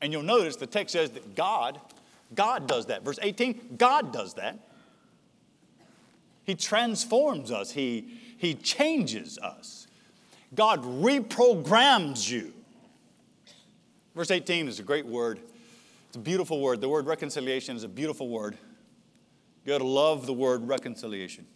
And 0.01 0.13
you'll 0.13 0.23
notice 0.23 0.57
the 0.57 0.67
text 0.67 0.95
says 0.95 1.11
that 1.11 1.35
God, 1.35 1.81
God 2.35 2.67
does 2.67 2.87
that. 2.87 3.05
Verse 3.05 3.19
18, 3.21 3.77
God 3.77 4.11
does 4.11 4.35
that. 4.35 4.59
He 6.45 6.55
transforms 6.55 7.51
us, 7.51 7.73
He, 7.73 8.09
he 8.39 8.55
changes 8.55 9.37
us. 9.39 9.86
God 10.55 10.83
reprograms 10.85 12.29
you. 12.31 12.53
Verse 14.15 14.31
18 14.31 14.69
is 14.69 14.79
a 14.81 14.83
great 14.83 15.07
word. 15.07 15.41
It's 16.09 16.17
a 16.17 16.21
beautiful 16.21 16.61
word. 16.61 16.81
The 16.81 16.89
word 16.89 17.07
reconciliation 17.07 17.77
is 17.77 17.85
a 17.85 17.89
beautiful 17.89 18.29
word. 18.29 18.57
You 19.65 19.73
got 19.73 19.79
to 19.79 19.85
love 19.85 20.27
the 20.27 20.33
word 20.33 20.67
reconciliation. 20.67 21.47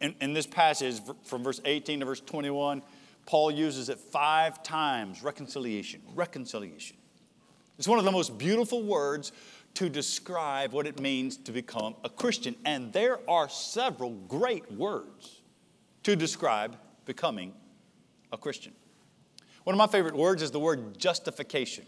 In, 0.00 0.14
in 0.20 0.32
this 0.32 0.46
passage, 0.46 1.00
from 1.24 1.42
verse 1.42 1.60
18 1.64 2.00
to 2.00 2.06
verse 2.06 2.20
21, 2.20 2.82
Paul 3.26 3.50
uses 3.50 3.88
it 3.88 3.98
five 3.98 4.62
times 4.62 5.22
reconciliation, 5.22 6.00
reconciliation. 6.14 6.96
It's 7.78 7.88
one 7.88 7.98
of 7.98 8.04
the 8.04 8.12
most 8.12 8.38
beautiful 8.38 8.82
words 8.82 9.32
to 9.74 9.88
describe 9.88 10.72
what 10.72 10.86
it 10.86 11.00
means 11.00 11.36
to 11.38 11.52
become 11.52 11.94
a 12.04 12.08
Christian. 12.08 12.54
And 12.64 12.92
there 12.92 13.18
are 13.28 13.48
several 13.48 14.10
great 14.10 14.70
words 14.72 15.40
to 16.04 16.16
describe 16.16 16.76
becoming 17.04 17.52
a 18.32 18.38
Christian. 18.38 18.72
One 19.64 19.74
of 19.74 19.78
my 19.78 19.86
favorite 19.86 20.16
words 20.16 20.42
is 20.42 20.50
the 20.50 20.60
word 20.60 20.98
justification. 20.98 21.84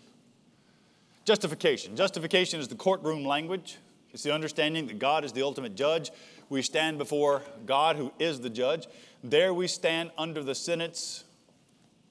Justification. 1.25 1.97
Justification 1.97 2.61
is 2.61 2.69
the 2.69 2.75
courtroom 2.75 3.25
language. 3.25 3.79
It's 4.13 4.23
the 4.23 4.35
understanding 4.35 4.87
that 4.89 4.99
God 4.99 5.25
is 5.25 5.33
the 5.33 5.43
ultimate 5.43 5.75
judge. 5.75 6.11
We 6.49 6.63
stand 6.63 6.99
before 6.99 7.43
God, 7.65 7.97
who 7.97 8.13
is 8.19 8.41
the 8.41 8.51
judge. 8.51 8.87
There 9.25 9.55
we 9.55 9.67
stand 9.69 10.11
under 10.19 10.43
the 10.43 10.55
sentence 10.55 11.25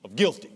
of 0.04 0.16
guilty. 0.16 0.50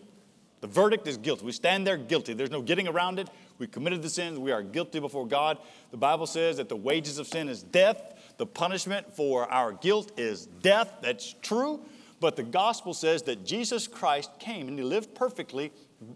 The 0.62 0.68
verdict 0.68 1.08
is 1.08 1.18
guilty. 1.18 1.46
We 1.46 1.52
stand 1.52 1.86
there 1.86 1.98
guilty. 1.98 2.34
There's 2.34 2.50
no 2.50 2.62
getting 2.62 2.88
around 2.88 3.20
it. 3.20 3.30
We 3.60 3.68
committed 3.68 4.02
the 4.02 4.10
sins. 4.10 4.40
We 4.40 4.52
are 4.52 4.64
guilty 4.64 5.00
before 5.00 5.28
God. 5.28 5.60
The 5.92 5.98
Bible 5.98 6.26
says 6.26 6.58
that 6.58 6.70
the 6.70 6.76
wages 6.76 7.20
of 7.20 7.28
sin 7.28 7.48
is 7.48 7.62
death. 7.62 8.14
The 8.38 8.46
punishment 8.46 9.14
for 9.14 9.50
our 9.52 9.74
guilt 9.74 10.12
is 10.18 10.48
death. 10.48 10.92
That's 11.02 11.36
true. 11.42 11.82
But 12.20 12.36
the 12.36 12.44
gospel 12.44 12.94
says 12.94 13.24
that 13.24 13.46
Jesus 13.46 13.88
Christ 13.88 14.32
came 14.40 14.68
and 14.68 14.78
he 14.78 14.86
lived 14.86 15.14
perfectly 15.16 15.72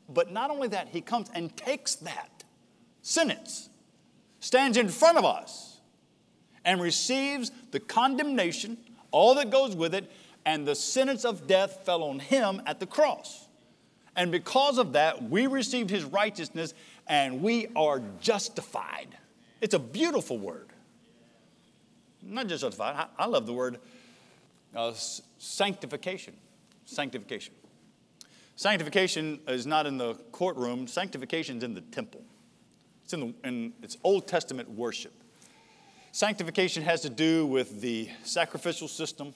but 0.08 0.32
not 0.32 0.52
only 0.52 0.68
that, 0.70 0.90
he 0.90 1.02
comes 1.02 1.30
and 1.34 1.56
takes 1.56 1.96
that 1.96 2.44
sentence, 3.02 3.70
stands 4.40 4.78
in 4.78 4.90
front 4.90 5.18
of 5.18 5.26
us, 5.26 5.80
and 6.66 6.82
receives 6.82 7.52
the 7.72 7.80
condemnation, 7.80 8.78
all 9.12 9.36
that 9.36 9.50
goes 9.50 9.76
with 9.76 9.96
it, 9.96 10.12
and 10.46 10.68
the 10.68 10.76
sentence 10.76 11.26
of 11.26 11.48
death 11.48 11.86
fell 11.86 12.04
on 12.04 12.20
him 12.20 12.62
at 12.66 12.80
the 12.80 12.86
cross. 12.86 13.48
And 14.16 14.32
because 14.32 14.78
of 14.78 14.94
that, 14.94 15.30
we 15.30 15.48
received 15.48 15.90
his 15.90 16.04
righteousness 16.04 16.74
and 17.08 17.42
we 17.42 17.68
are 17.76 18.02
justified. 18.20 19.08
It's 19.62 19.74
a 19.74 19.80
beautiful 19.80 20.38
word. 20.38 20.68
Not 22.22 22.48
just 22.48 22.62
justified, 22.62 23.08
I, 23.18 23.26
love 23.26 23.46
the 23.46 23.54
word 23.54 23.80
uh, 24.76 24.94
sanctification. 25.38 26.34
Sanctification. 26.86 27.54
Sanctification 28.56 29.40
is 29.48 29.66
not 29.66 29.86
in 29.86 29.98
the 29.98 30.16
courtroom, 30.32 30.88
sanctification 30.88 31.58
is 31.58 31.64
in 31.64 31.74
the 31.74 31.82
temple. 31.82 32.22
It's 33.04 33.14
in, 33.14 33.20
the, 33.20 33.48
in 33.48 33.74
it's 33.82 33.98
Old 34.04 34.28
Testament 34.28 34.70
worship. 34.70 35.14
Sanctification 36.12 36.84
has 36.84 37.02
to 37.02 37.10
do 37.10 37.46
with 37.46 37.82
the 37.82 38.10
sacrificial 38.24 38.88
system. 38.88 39.34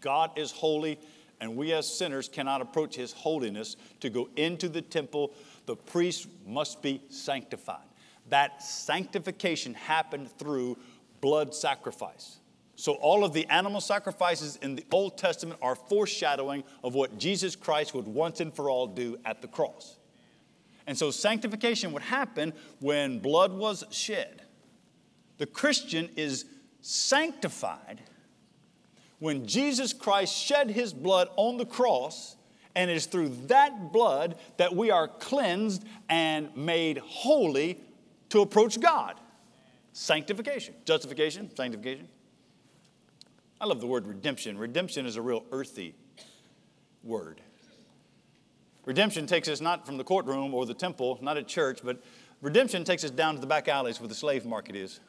God 0.00 0.32
is 0.36 0.50
holy, 0.50 0.98
and 1.40 1.56
we 1.56 1.72
as 1.72 1.92
sinners 1.92 2.28
cannot 2.28 2.60
approach 2.60 2.96
his 2.96 3.12
holiness 3.12 3.76
to 4.00 4.10
go 4.10 4.28
into 4.36 4.68
the 4.68 4.82
temple 4.82 5.32
the 5.70 5.76
priest 5.76 6.26
must 6.48 6.82
be 6.82 7.00
sanctified. 7.10 7.86
That 8.28 8.60
sanctification 8.60 9.74
happened 9.74 10.28
through 10.36 10.76
blood 11.20 11.54
sacrifice. 11.54 12.39
So, 12.80 12.94
all 12.94 13.24
of 13.24 13.34
the 13.34 13.46
animal 13.48 13.82
sacrifices 13.82 14.56
in 14.62 14.74
the 14.74 14.86
Old 14.90 15.18
Testament 15.18 15.60
are 15.60 15.74
foreshadowing 15.74 16.64
of 16.82 16.94
what 16.94 17.18
Jesus 17.18 17.54
Christ 17.54 17.92
would 17.92 18.06
once 18.06 18.40
and 18.40 18.54
for 18.54 18.70
all 18.70 18.86
do 18.86 19.18
at 19.26 19.42
the 19.42 19.48
cross. 19.48 19.98
And 20.86 20.96
so, 20.96 21.10
sanctification 21.10 21.92
would 21.92 22.00
happen 22.00 22.54
when 22.78 23.18
blood 23.18 23.52
was 23.52 23.84
shed. 23.90 24.44
The 25.36 25.44
Christian 25.44 26.08
is 26.16 26.46
sanctified 26.80 28.00
when 29.18 29.46
Jesus 29.46 29.92
Christ 29.92 30.34
shed 30.34 30.70
his 30.70 30.94
blood 30.94 31.28
on 31.36 31.58
the 31.58 31.66
cross, 31.66 32.34
and 32.74 32.90
it 32.90 32.96
is 32.96 33.04
through 33.04 33.28
that 33.48 33.92
blood 33.92 34.36
that 34.56 34.74
we 34.74 34.90
are 34.90 35.06
cleansed 35.06 35.84
and 36.08 36.48
made 36.56 36.96
holy 36.96 37.78
to 38.30 38.40
approach 38.40 38.80
God. 38.80 39.16
Sanctification, 39.92 40.72
justification, 40.86 41.54
sanctification. 41.54 42.08
I 43.60 43.66
love 43.66 43.80
the 43.80 43.86
word 43.86 44.06
redemption. 44.06 44.56
Redemption 44.56 45.04
is 45.04 45.16
a 45.16 45.22
real 45.22 45.44
earthy 45.52 45.94
word. 47.02 47.40
Redemption 48.86 49.26
takes 49.26 49.48
us 49.48 49.60
not 49.60 49.84
from 49.84 49.98
the 49.98 50.04
courtroom 50.04 50.54
or 50.54 50.64
the 50.64 50.74
temple, 50.74 51.18
not 51.20 51.36
a 51.36 51.42
church, 51.42 51.80
but 51.84 52.02
redemption 52.40 52.84
takes 52.84 53.04
us 53.04 53.10
down 53.10 53.34
to 53.34 53.40
the 53.40 53.46
back 53.46 53.68
alleys 53.68 54.00
where 54.00 54.08
the 54.08 54.14
slave 54.14 54.46
market 54.46 54.74
is. 54.74 55.00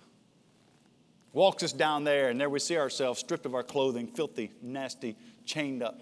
Walks 1.32 1.64
us 1.64 1.72
down 1.72 2.04
there, 2.04 2.30
and 2.30 2.40
there 2.40 2.50
we 2.50 2.60
see 2.60 2.78
ourselves 2.78 3.22
stripped 3.22 3.46
of 3.46 3.56
our 3.56 3.64
clothing, 3.64 4.08
filthy, 4.08 4.52
nasty, 4.62 5.16
chained 5.46 5.82
up. 5.82 6.02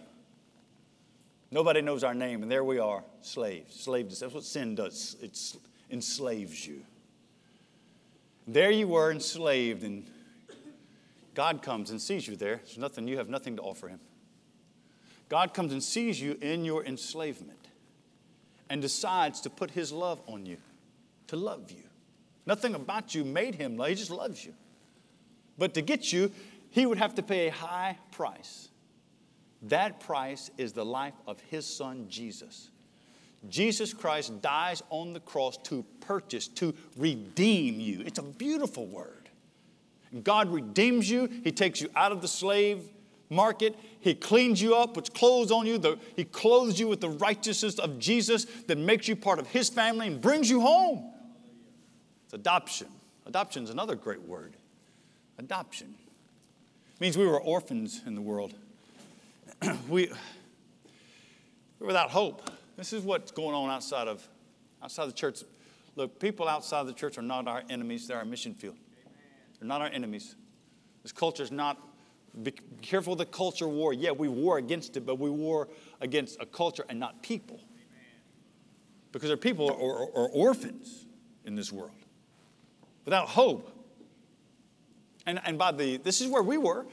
Nobody 1.51 1.81
knows 1.81 2.03
our 2.03 2.15
name, 2.15 2.41
and 2.41 2.51
there 2.51 2.63
we 2.63 2.79
are, 2.79 3.03
slaves. 3.21 3.79
Slaves. 3.79 4.19
That's 4.19 4.33
what 4.33 4.43
sin 4.43 4.73
does. 4.73 5.17
It 5.21 5.37
enslaves 5.91 6.65
you. 6.65 6.81
There 8.47 8.71
you 8.71 8.87
were 8.87 9.11
enslaved, 9.11 9.83
and 9.83 10.09
God 11.39 11.61
comes 11.61 11.89
and 11.89 12.01
sees 12.01 12.27
you 12.27 12.35
there. 12.35 12.57
There's 12.65 12.77
nothing, 12.77 13.07
you 13.07 13.17
have 13.17 13.29
nothing 13.29 13.55
to 13.55 13.61
offer 13.61 13.87
him. 13.87 14.01
God 15.29 15.53
comes 15.53 15.71
and 15.71 15.81
sees 15.81 16.21
you 16.21 16.37
in 16.41 16.65
your 16.65 16.83
enslavement 16.83 17.69
and 18.69 18.81
decides 18.81 19.39
to 19.39 19.49
put 19.49 19.71
his 19.71 19.93
love 19.93 20.19
on 20.27 20.45
you, 20.45 20.57
to 21.27 21.37
love 21.37 21.71
you. 21.71 21.83
Nothing 22.45 22.75
about 22.75 23.15
you 23.15 23.23
made 23.23 23.55
him 23.55 23.77
love, 23.77 23.87
he 23.87 23.95
just 23.95 24.11
loves 24.11 24.43
you. 24.43 24.53
But 25.57 25.73
to 25.75 25.81
get 25.81 26.11
you, 26.11 26.29
he 26.71 26.85
would 26.85 26.97
have 26.97 27.15
to 27.15 27.23
pay 27.23 27.47
a 27.47 27.53
high 27.53 27.97
price. 28.11 28.67
That 29.61 30.01
price 30.01 30.51
is 30.57 30.73
the 30.73 30.83
life 30.83 31.15
of 31.25 31.39
his 31.39 31.65
son 31.65 32.07
Jesus. 32.09 32.69
Jesus 33.47 33.93
Christ 33.93 34.41
dies 34.41 34.83
on 34.89 35.13
the 35.13 35.21
cross 35.21 35.55
to 35.63 35.85
purchase, 36.01 36.49
to 36.49 36.75
redeem 36.97 37.79
you. 37.79 38.03
It's 38.05 38.19
a 38.19 38.23
beautiful 38.23 38.87
word. 38.87 39.18
God 40.23 40.49
redeems 40.49 41.09
you, 41.09 41.29
He 41.43 41.51
takes 41.51 41.81
you 41.81 41.89
out 41.95 42.11
of 42.11 42.21
the 42.21 42.27
slave 42.27 42.83
market. 43.29 43.75
He 43.99 44.15
cleans 44.15 44.61
you 44.61 44.75
up, 44.75 44.93
puts 44.93 45.09
clothes 45.09 45.51
on 45.51 45.67
you. 45.67 45.77
The, 45.77 45.99
he 46.15 46.23
clothes 46.23 46.79
you 46.79 46.87
with 46.87 47.01
the 47.01 47.09
righteousness 47.09 47.77
of 47.77 47.99
Jesus 47.99 48.45
that 48.67 48.77
makes 48.77 49.07
you 49.07 49.15
part 49.15 49.39
of 49.39 49.47
His 49.47 49.69
family 49.69 50.07
and 50.07 50.19
brings 50.19 50.49
you 50.49 50.61
home. 50.61 51.11
It's 52.25 52.33
adoption. 52.33 52.87
Adoption 53.25 53.63
is 53.63 53.69
another 53.69 53.95
great 53.95 54.21
word. 54.21 54.55
Adoption 55.37 55.95
it 56.99 57.01
means 57.01 57.17
we 57.17 57.25
were 57.25 57.39
orphans 57.39 58.01
in 58.05 58.13
the 58.13 58.21
world. 58.21 58.53
we, 59.89 60.11
we're 61.79 61.87
without 61.87 62.09
hope. 62.09 62.49
This 62.75 62.91
is 62.91 63.03
what's 63.03 63.31
going 63.31 63.55
on 63.55 63.69
outside 63.69 64.09
of, 64.09 64.27
outside 64.83 65.05
the 65.05 65.13
church. 65.13 65.43
Look, 65.95 66.19
people 66.19 66.49
outside 66.49 66.87
the 66.87 66.93
church 66.93 67.17
are 67.17 67.21
not 67.21 67.47
our 67.47 67.63
enemies, 67.69 68.05
they're 68.07 68.17
our 68.17 68.25
mission 68.25 68.53
field. 68.53 68.75
They're 69.59 69.67
not 69.67 69.81
our 69.81 69.87
enemies. 69.87 70.35
This 71.03 71.11
culture 71.11 71.43
is 71.43 71.51
not, 71.51 71.77
be 72.43 72.53
careful 72.81 73.13
of 73.13 73.19
the 73.19 73.25
culture 73.25 73.67
war. 73.67 73.93
Yeah, 73.93 74.11
we 74.11 74.27
war 74.27 74.57
against 74.57 74.97
it, 74.97 75.05
but 75.05 75.19
we 75.19 75.29
war 75.29 75.67
against 76.01 76.41
a 76.41 76.45
culture 76.45 76.85
and 76.89 76.99
not 76.99 77.21
people. 77.21 77.59
Because 79.11 79.29
our 79.29 79.37
people 79.37 79.69
are, 79.69 79.73
are, 79.73 80.25
are 80.25 80.29
orphans 80.29 81.05
in 81.45 81.55
this 81.55 81.71
world 81.71 81.91
without 83.05 83.27
hope. 83.27 83.75
And, 85.25 85.39
and 85.45 85.57
by 85.57 85.71
the, 85.71 85.97
this 85.97 86.21
is 86.21 86.27
where 86.27 86.43
we 86.43 86.57
were, 86.57 86.85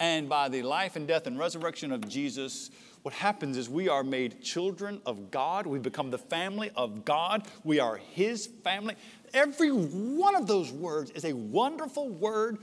and 0.00 0.28
by 0.28 0.48
the 0.48 0.62
life 0.62 0.96
and 0.96 1.06
death 1.06 1.26
and 1.26 1.38
resurrection 1.38 1.92
of 1.92 2.08
Jesus, 2.08 2.70
what 3.02 3.14
happens 3.14 3.56
is 3.56 3.68
we 3.68 3.88
are 3.88 4.02
made 4.02 4.42
children 4.42 5.00
of 5.04 5.30
God. 5.30 5.66
We 5.66 5.78
become 5.78 6.10
the 6.10 6.18
family 6.18 6.70
of 6.74 7.04
God. 7.04 7.46
We 7.62 7.78
are 7.78 7.96
His 7.96 8.46
family. 8.46 8.94
Every 9.34 9.70
one 9.70 10.36
of 10.36 10.46
those 10.46 10.70
words 10.70 11.10
is 11.10 11.24
a 11.24 11.32
wonderful 11.32 12.08
word 12.08 12.58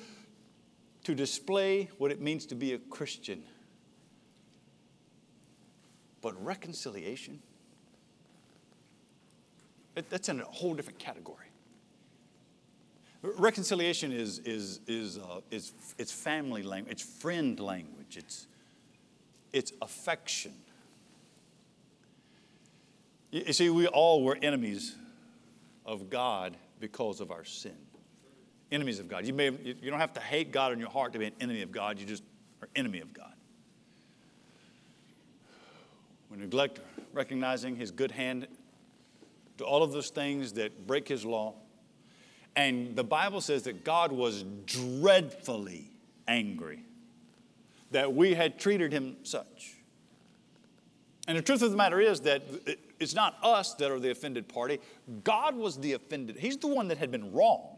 to 1.03 1.13
display 1.13 1.89
what 1.97 2.11
it 2.11 2.21
means 2.21 2.45
to 2.47 2.55
be 2.55 2.73
a 2.73 2.77
Christian. 2.77 3.43
But 6.21 6.41
reconciliation, 6.43 7.41
that's 10.09 10.29
in 10.29 10.39
a 10.39 10.45
whole 10.45 10.73
different 10.73 10.97
category. 10.97 11.47
Reconciliation 13.21 14.13
is, 14.13 14.39
is, 14.39 14.79
is, 14.87 15.17
uh, 15.17 15.41
is 15.51 15.73
it's 15.97 16.11
family 16.11 16.63
language, 16.63 16.93
it's 16.93 17.03
friend 17.03 17.59
language, 17.59 18.17
it's, 18.17 18.47
it's 19.51 19.73
affection. 19.81 20.53
You 23.31 23.53
see, 23.53 23.69
we 23.69 23.87
all 23.87 24.23
were 24.23 24.37
enemies 24.41 24.95
of 25.85 26.09
God 26.09 26.57
because 26.79 27.21
of 27.21 27.31
our 27.31 27.43
sin. 27.43 27.75
Enemies 28.71 28.99
of 28.99 29.07
God. 29.07 29.25
You, 29.25 29.33
may, 29.33 29.49
you 29.49 29.89
don't 29.89 29.99
have 29.99 30.13
to 30.13 30.21
hate 30.21 30.51
God 30.51 30.71
in 30.71 30.79
your 30.79 30.89
heart 30.89 31.13
to 31.13 31.19
be 31.19 31.25
an 31.25 31.33
enemy 31.41 31.61
of 31.61 31.71
God, 31.71 31.99
you 31.99 32.05
just 32.05 32.23
are 32.61 32.69
enemy 32.75 32.99
of 32.99 33.13
God. 33.13 33.33
We 36.29 36.37
neglect 36.37 36.79
recognizing 37.13 37.75
His 37.75 37.91
good 37.91 38.11
hand 38.11 38.47
to 39.57 39.65
all 39.65 39.83
of 39.83 39.91
those 39.91 40.09
things 40.09 40.53
that 40.53 40.87
break 40.87 41.07
His 41.07 41.25
law. 41.25 41.55
And 42.55 42.95
the 42.95 43.03
Bible 43.03 43.41
says 43.41 43.63
that 43.63 43.83
God 43.83 44.11
was 44.11 44.43
dreadfully 44.65 45.91
angry 46.27 46.83
that 47.91 48.13
we 48.13 48.33
had 48.33 48.57
treated 48.57 48.91
him 48.91 49.17
such. 49.23 49.75
And 51.27 51.37
the 51.37 51.41
truth 51.41 51.61
of 51.61 51.71
the 51.71 51.77
matter 51.77 51.99
is 51.99 52.21
that 52.21 52.43
it's 53.01 53.15
not 53.15 53.37
us 53.43 53.73
that 53.75 53.91
are 53.91 53.99
the 53.99 54.11
offended 54.11 54.47
party. 54.47 54.79
God 55.23 55.55
was 55.55 55.77
the 55.77 55.93
offended. 55.93 56.37
He's 56.37 56.57
the 56.57 56.67
one 56.67 56.87
that 56.89 56.97
had 56.97 57.11
been 57.11 57.31
wronged. 57.33 57.77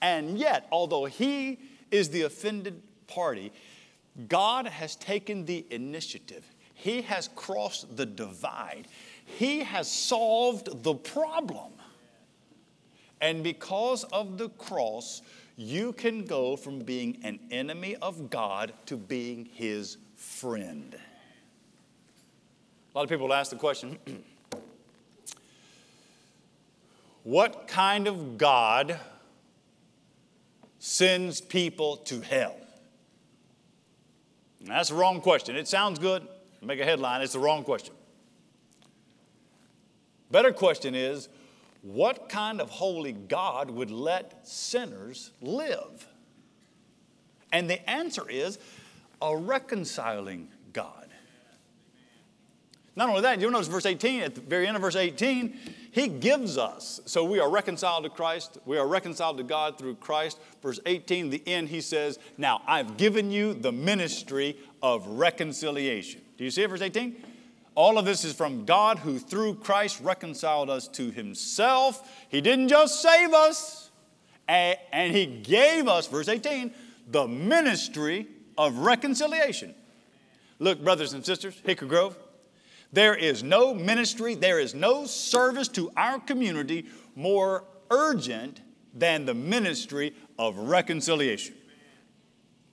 And 0.00 0.38
yet, 0.38 0.66
although 0.70 1.04
he 1.04 1.58
is 1.90 2.08
the 2.10 2.22
offended 2.22 2.82
party, 3.06 3.52
God 4.28 4.66
has 4.66 4.96
taken 4.96 5.44
the 5.44 5.66
initiative. 5.70 6.44
He 6.74 7.02
has 7.02 7.28
crossed 7.34 7.96
the 7.96 8.06
divide. 8.06 8.88
He 9.24 9.60
has 9.60 9.90
solved 9.90 10.82
the 10.84 10.94
problem. 10.94 11.72
And 13.20 13.42
because 13.42 14.04
of 14.04 14.38
the 14.38 14.48
cross, 14.50 15.22
you 15.56 15.92
can 15.92 16.24
go 16.24 16.56
from 16.56 16.78
being 16.78 17.18
an 17.24 17.40
enemy 17.50 17.96
of 17.96 18.30
God 18.30 18.72
to 18.86 18.96
being 18.96 19.44
his 19.44 19.98
friend. 20.14 20.96
A 22.98 23.02
lot 23.02 23.04
of 23.04 23.10
people 23.10 23.32
ask 23.32 23.52
the 23.52 23.56
question 23.56 23.96
what 27.22 27.68
kind 27.68 28.08
of 28.08 28.36
God 28.36 28.98
sends 30.80 31.40
people 31.40 31.98
to 31.98 32.20
hell? 32.20 32.56
And 34.58 34.70
that's 34.70 34.88
the 34.88 34.96
wrong 34.96 35.20
question. 35.20 35.54
It 35.54 35.68
sounds 35.68 36.00
good, 36.00 36.26
make 36.60 36.80
a 36.80 36.84
headline, 36.84 37.22
it's 37.22 37.34
the 37.34 37.38
wrong 37.38 37.62
question. 37.62 37.94
Better 40.32 40.50
question 40.50 40.96
is 40.96 41.28
what 41.82 42.28
kind 42.28 42.60
of 42.60 42.68
holy 42.68 43.12
God 43.12 43.70
would 43.70 43.92
let 43.92 44.44
sinners 44.44 45.30
live? 45.40 46.08
And 47.52 47.70
the 47.70 47.88
answer 47.88 48.28
is 48.28 48.58
a 49.22 49.36
reconciling 49.36 50.48
God. 50.72 51.07
Not 52.98 53.10
only 53.10 53.20
that, 53.20 53.40
you'll 53.40 53.52
notice 53.52 53.68
verse 53.68 53.86
18, 53.86 54.22
at 54.22 54.34
the 54.34 54.40
very 54.40 54.66
end 54.66 54.74
of 54.74 54.82
verse 54.82 54.96
18, 54.96 55.56
he 55.92 56.08
gives 56.08 56.58
us. 56.58 57.00
So 57.06 57.22
we 57.22 57.38
are 57.38 57.48
reconciled 57.48 58.02
to 58.02 58.10
Christ. 58.10 58.58
We 58.66 58.76
are 58.76 58.88
reconciled 58.88 59.36
to 59.36 59.44
God 59.44 59.78
through 59.78 59.94
Christ. 59.94 60.36
Verse 60.60 60.80
18, 60.84 61.30
the 61.30 61.40
end, 61.46 61.68
he 61.68 61.80
says, 61.80 62.18
Now 62.36 62.60
I've 62.66 62.96
given 62.96 63.30
you 63.30 63.54
the 63.54 63.70
ministry 63.70 64.56
of 64.82 65.06
reconciliation. 65.06 66.22
Do 66.38 66.42
you 66.42 66.50
see 66.50 66.64
it, 66.64 66.70
verse 66.70 66.82
18? 66.82 67.14
All 67.76 67.98
of 67.98 68.04
this 68.04 68.24
is 68.24 68.34
from 68.34 68.64
God 68.64 68.98
who 68.98 69.20
through 69.20 69.54
Christ 69.54 70.00
reconciled 70.00 70.68
us 70.68 70.88
to 70.88 71.12
himself. 71.12 72.10
He 72.30 72.40
didn't 72.40 72.66
just 72.66 73.00
save 73.00 73.32
us, 73.32 73.92
and 74.48 75.14
he 75.14 75.24
gave 75.24 75.86
us, 75.86 76.08
verse 76.08 76.26
18, 76.26 76.74
the 77.12 77.28
ministry 77.28 78.26
of 78.58 78.78
reconciliation. 78.78 79.72
Look, 80.58 80.82
brothers 80.82 81.12
and 81.12 81.24
sisters, 81.24 81.54
Hickory 81.64 81.86
Grove, 81.86 82.16
There 82.92 83.14
is 83.14 83.42
no 83.42 83.74
ministry, 83.74 84.34
there 84.34 84.58
is 84.58 84.74
no 84.74 85.06
service 85.06 85.68
to 85.68 85.90
our 85.96 86.18
community 86.18 86.86
more 87.14 87.64
urgent 87.90 88.62
than 88.94 89.26
the 89.26 89.34
ministry 89.34 90.14
of 90.38 90.56
reconciliation. 90.56 91.54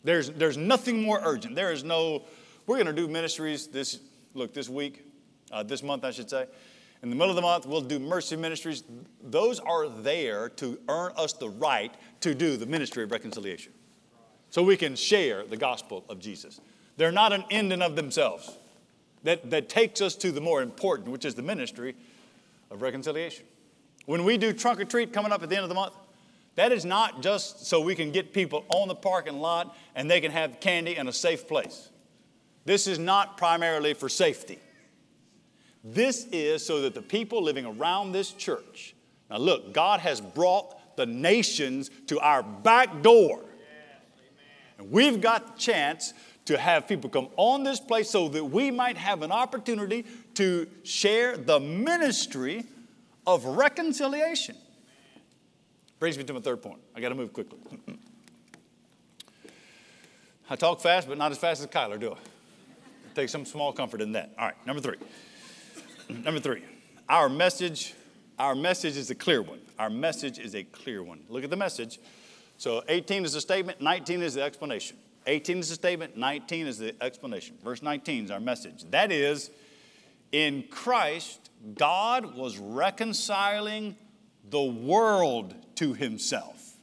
There's, 0.04 0.30
there's 0.30 0.58
nothing 0.58 1.02
more 1.02 1.20
urgent. 1.24 1.56
There 1.56 1.72
is 1.72 1.84
no, 1.84 2.24
we're 2.68 2.78
going 2.78 2.86
to 2.88 2.94
do 2.94 3.08
ministries 3.08 3.68
this, 3.68 4.00
look, 4.34 4.54
this 4.54 4.70
week, 4.70 5.04
uh, 5.52 5.64
this 5.64 5.84
month, 5.84 6.06
I 6.06 6.12
should 6.12 6.30
say. 6.30 6.46
In 7.04 7.10
the 7.10 7.16
middle 7.16 7.32
of 7.32 7.36
the 7.36 7.42
month, 7.42 7.66
we'll 7.66 7.82
do 7.82 8.00
mercy 8.00 8.36
ministries. 8.36 8.84
Those 9.22 9.60
are 9.60 9.90
there 9.90 10.50
to 10.50 10.80
earn 10.88 11.12
us 11.18 11.34
the 11.34 11.50
right 11.50 11.94
to 12.22 12.34
do 12.34 12.56
the 12.56 12.66
ministry 12.66 13.04
of 13.04 13.12
reconciliation. 13.12 13.74
So 14.50 14.64
we 14.64 14.78
can 14.78 14.96
share 14.96 15.44
the 15.44 15.58
gospel 15.58 16.06
of 16.08 16.20
Jesus. 16.20 16.62
They're 16.98 17.12
not 17.12 17.34
an 17.34 17.44
end 17.52 17.74
in 17.74 17.82
of 17.82 17.96
themselves. 17.96 18.58
That, 19.26 19.50
that 19.50 19.70
takes 19.70 20.02
us 20.02 20.16
to 20.18 20.32
the 20.32 20.40
more 20.40 20.62
important, 20.62 21.10
which 21.10 21.26
is 21.26 21.34
the 21.34 21.42
ministry 21.42 21.96
of 22.70 22.84
reconciliation. 22.84 23.46
When 24.06 24.24
we 24.24 24.38
do 24.38 24.54
trunk 24.54 24.80
or 24.80 24.86
treat 24.86 25.12
coming 25.12 25.32
up 25.32 25.42
at 25.42 25.50
the 25.50 25.56
end 25.56 25.64
of 25.64 25.70
the 25.70 25.76
month, 25.76 25.94
that 26.54 26.72
is 26.72 26.86
not 26.86 27.24
just 27.24 27.66
so 27.66 27.82
we 27.82 27.96
can 27.96 28.12
get 28.12 28.34
people 28.34 28.66
on 28.70 28.88
the 28.88 28.96
parking 28.96 29.40
lot 29.40 29.76
and 29.96 30.10
they 30.10 30.22
can 30.22 30.32
have 30.32 30.60
candy 30.60 30.96
in 30.96 31.08
a 31.08 31.12
safe 31.12 31.48
place. 31.48 31.90
This 32.66 32.86
is 32.86 33.00
not 33.00 33.36
primarily 33.36 33.96
for 33.96 34.10
safety. 34.10 34.60
This 35.84 36.28
is 36.32 36.64
so 36.64 36.82
that 36.82 36.94
the 36.94 37.02
people 37.02 37.42
living 37.42 37.66
around 37.66 38.12
this 38.12 38.32
church, 38.32 38.96
now 39.32 39.38
look, 39.38 39.74
God 39.74 40.02
has 40.02 40.22
brought 40.22 40.98
the 40.98 41.08
nations 41.08 41.90
to 42.08 42.20
our 42.20 42.44
back 42.44 43.02
door. 43.02 43.44
And 44.78 44.92
we've 44.92 45.20
got 45.20 45.56
the 45.56 45.60
chance 45.60 46.14
to 46.46 46.58
have 46.58 46.88
people 46.88 47.10
come 47.10 47.28
on 47.38 47.64
this 47.64 47.80
place 47.80 48.10
so 48.10 48.28
that 48.30 48.44
we 48.44 48.72
might 48.72 48.98
have 48.98 49.24
an 49.24 49.32
opportunity 49.32 50.06
to 50.36 50.68
share 50.84 51.38
the 51.38 51.60
ministry 51.60 52.64
of 53.26 53.46
reconciliation. 53.46 54.56
Brings 56.00 56.18
me 56.18 56.24
to 56.26 56.34
my 56.34 56.40
third 56.40 56.62
point. 56.62 56.80
I 56.96 57.02
got 57.02 57.10
to 57.10 57.16
move 57.16 57.34
quickly. 57.34 57.58
I 60.50 60.56
talk 60.56 60.82
fast, 60.82 61.08
but 61.08 61.18
not 61.18 61.32
as 61.32 61.40
fast 61.40 61.62
as 61.62 61.68
Kyler, 61.68 62.00
do 62.00 62.12
I? 62.12 62.18
Take 63.16 63.30
some 63.30 63.46
small 63.46 63.74
comfort 63.74 64.02
in 64.02 64.12
that. 64.12 64.32
All 64.38 64.46
right, 64.46 64.68
number 64.68 64.82
three. 64.82 64.98
number 66.24 66.40
three. 66.40 66.62
Our 67.10 67.30
message, 67.30 67.96
our 68.38 68.54
message 68.54 68.98
is 68.98 69.10
a 69.10 69.16
clear 69.16 69.42
one. 69.42 69.60
Our 69.80 69.90
message 69.90 70.38
is 70.38 70.54
a 70.54 70.64
clear 70.64 71.02
one. 71.02 71.22
Look 71.30 71.44
at 71.44 71.50
the 71.50 71.56
message. 71.56 72.00
So 72.58 72.84
18 72.88 73.26
is 73.26 73.34
a 73.36 73.42
statement, 73.42 73.82
19 73.82 74.22
is 74.22 74.36
the 74.36 74.44
explanation. 74.44 74.98
18 75.28 75.60
is 75.60 75.70
the 75.70 75.76
statement, 75.76 76.18
19 76.18 76.68
is 76.68 76.78
the 76.78 76.96
explanation. 77.02 77.58
Verse 77.64 77.82
19 77.82 78.26
is 78.26 78.32
our 78.32 78.40
message. 78.40 78.84
That 78.92 79.12
is, 79.12 79.50
in 80.32 80.66
Christ, 80.70 81.50
God 81.76 82.36
was 82.36 82.58
reconciling 82.58 83.96
the 84.50 84.64
world 84.64 85.56
to 85.76 85.94
himself, 85.94 86.78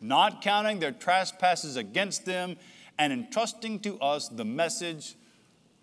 not 0.00 0.42
counting 0.42 0.78
their 0.78 0.92
trespasses 0.92 1.76
against 1.76 2.24
them, 2.24 2.56
and 2.98 3.12
entrusting 3.12 3.80
to 3.80 3.98
us 3.98 4.28
the 4.28 4.44
message 4.44 5.16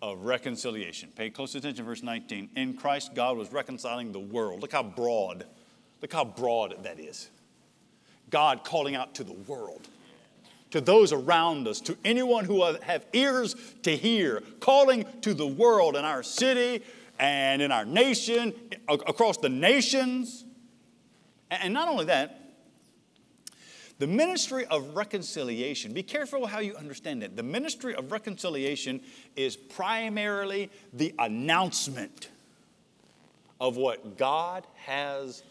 of 0.00 0.24
reconciliation. 0.24 1.10
Pay 1.14 1.30
close 1.30 1.54
attention, 1.54 1.84
verse 1.84 2.02
19. 2.02 2.50
In 2.56 2.74
Christ, 2.74 3.14
God 3.14 3.36
was 3.36 3.52
reconciling 3.52 4.12
the 4.12 4.18
world. 4.18 4.60
Look 4.60 4.72
how 4.72 4.82
broad, 4.82 5.44
look 6.00 6.12
how 6.12 6.24
broad 6.24 6.82
that 6.84 6.98
is. 6.98 7.30
God 8.30 8.64
calling 8.64 8.96
out 8.96 9.14
to 9.16 9.24
the 9.24 9.34
world, 9.46 9.88
to 10.72 10.80
those 10.80 11.12
around 11.12 11.68
us, 11.68 11.80
to 11.80 11.96
anyone 12.04 12.44
who 12.44 12.62
have 12.62 13.06
ears 13.12 13.54
to 13.82 13.96
hear, 13.96 14.42
calling 14.60 15.06
to 15.22 15.32
the 15.32 15.46
world 15.46 15.96
in 15.96 16.04
our 16.04 16.22
city 16.22 16.82
and 17.18 17.62
in 17.62 17.70
our 17.70 17.84
nation, 17.84 18.52
across 18.88 19.38
the 19.38 19.48
nations 19.48 20.44
and 21.60 21.74
not 21.74 21.88
only 21.88 22.06
that, 22.06 22.38
the 23.98 24.06
ministry 24.06 24.64
of 24.66 24.96
reconciliation, 24.96 25.92
be 25.92 26.02
careful 26.02 26.46
how 26.46 26.60
you 26.60 26.74
understand 26.76 27.22
it. 27.22 27.36
The 27.36 27.42
ministry 27.42 27.94
of 27.94 28.10
reconciliation 28.10 29.00
is 29.36 29.56
primarily 29.56 30.70
the 30.92 31.14
announcement 31.18 32.30
of 33.60 33.76
what 33.76 34.16
God 34.16 34.66
has 34.76 35.42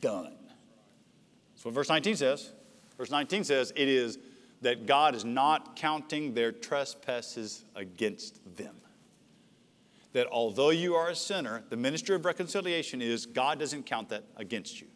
done. 0.00 0.34
That's 1.54 1.64
what 1.64 1.74
verse 1.74 1.88
19 1.88 2.16
says. 2.16 2.50
Verse 2.96 3.10
19 3.10 3.44
says, 3.44 3.72
It 3.76 3.86
is 3.86 4.18
that 4.62 4.86
God 4.86 5.14
is 5.14 5.24
not 5.24 5.76
counting 5.76 6.34
their 6.34 6.52
trespasses 6.52 7.64
against 7.74 8.40
them. 8.56 8.76
That 10.12 10.26
although 10.26 10.70
you 10.70 10.94
are 10.96 11.10
a 11.10 11.14
sinner, 11.14 11.62
the 11.70 11.76
ministry 11.76 12.14
of 12.14 12.24
reconciliation 12.24 13.00
is 13.00 13.26
God 13.26 13.58
doesn't 13.58 13.86
count 13.86 14.08
that 14.10 14.24
against 14.36 14.80
you. 14.80 14.88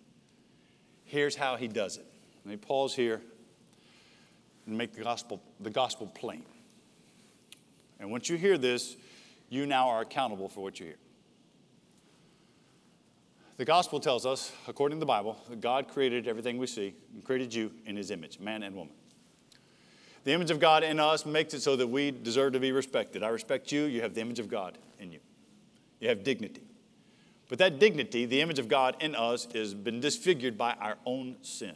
Here's 1.05 1.37
how 1.37 1.57
he 1.57 1.69
does 1.69 1.97
it. 1.97 2.07
Let 2.45 2.51
me 2.51 2.57
pause 2.57 2.95
here 2.95 3.23
and 4.67 4.77
make 4.77 4.93
the 4.95 5.03
gospel, 5.03 5.41
the 5.61 5.71
gospel 5.71 6.07
plain. 6.09 6.45
And 8.01 8.11
once 8.11 8.29
you 8.29 8.37
hear 8.37 8.59
this, 8.59 8.97
you 9.49 9.67
now 9.67 9.89
are 9.89 10.01
accountable 10.03 10.49
for 10.49 10.63
what 10.63 10.81
you 10.81 10.87
hear. 10.87 10.97
The 13.57 13.65
gospel 13.65 14.01
tells 14.01 14.27
us, 14.27 14.51
according 14.67 14.97
to 14.97 15.01
the 15.01 15.07
Bible, 15.07 15.39
that 15.49 15.61
God 15.61 15.87
created 15.87 16.27
everything 16.27 16.59
we 16.59 16.67
see 16.67 16.95
and 17.15 17.25
created 17.25 17.55
you 17.55 17.71
in 17.87 17.95
his 17.95 18.11
image, 18.11 18.41
man 18.41 18.65
and 18.65 18.75
woman. 18.75 18.95
The 20.25 20.33
image 20.33 20.51
of 20.51 20.59
God 20.59 20.83
in 20.83 20.99
us 20.99 21.27
makes 21.27 21.55
it 21.55 21.61
so 21.61 21.77
that 21.77 21.87
we 21.87 22.11
deserve 22.11 22.55
to 22.55 22.61
be 22.61 22.73
respected. 22.73 23.23
I 23.23 23.29
respect 23.29 23.71
you, 23.71 23.85
you 23.85 24.01
have 24.03 24.15
the 24.15 24.23
image 24.23 24.39
of 24.39 24.49
God 24.49 24.79
in 24.99 25.13
you. 25.13 25.21
You 26.01 26.09
have 26.09 26.25
dignity. 26.25 26.63
But 27.49 27.59
that 27.59 27.79
dignity, 27.79 28.25
the 28.25 28.41
image 28.41 28.59
of 28.59 28.69
God 28.69 28.97
in 29.01 29.15
us, 29.15 29.47
has 29.55 29.75
been 29.75 30.01
disfigured 30.01 30.57
by 30.57 30.73
our 30.81 30.97
own 31.05 31.37
sin. 31.43 31.75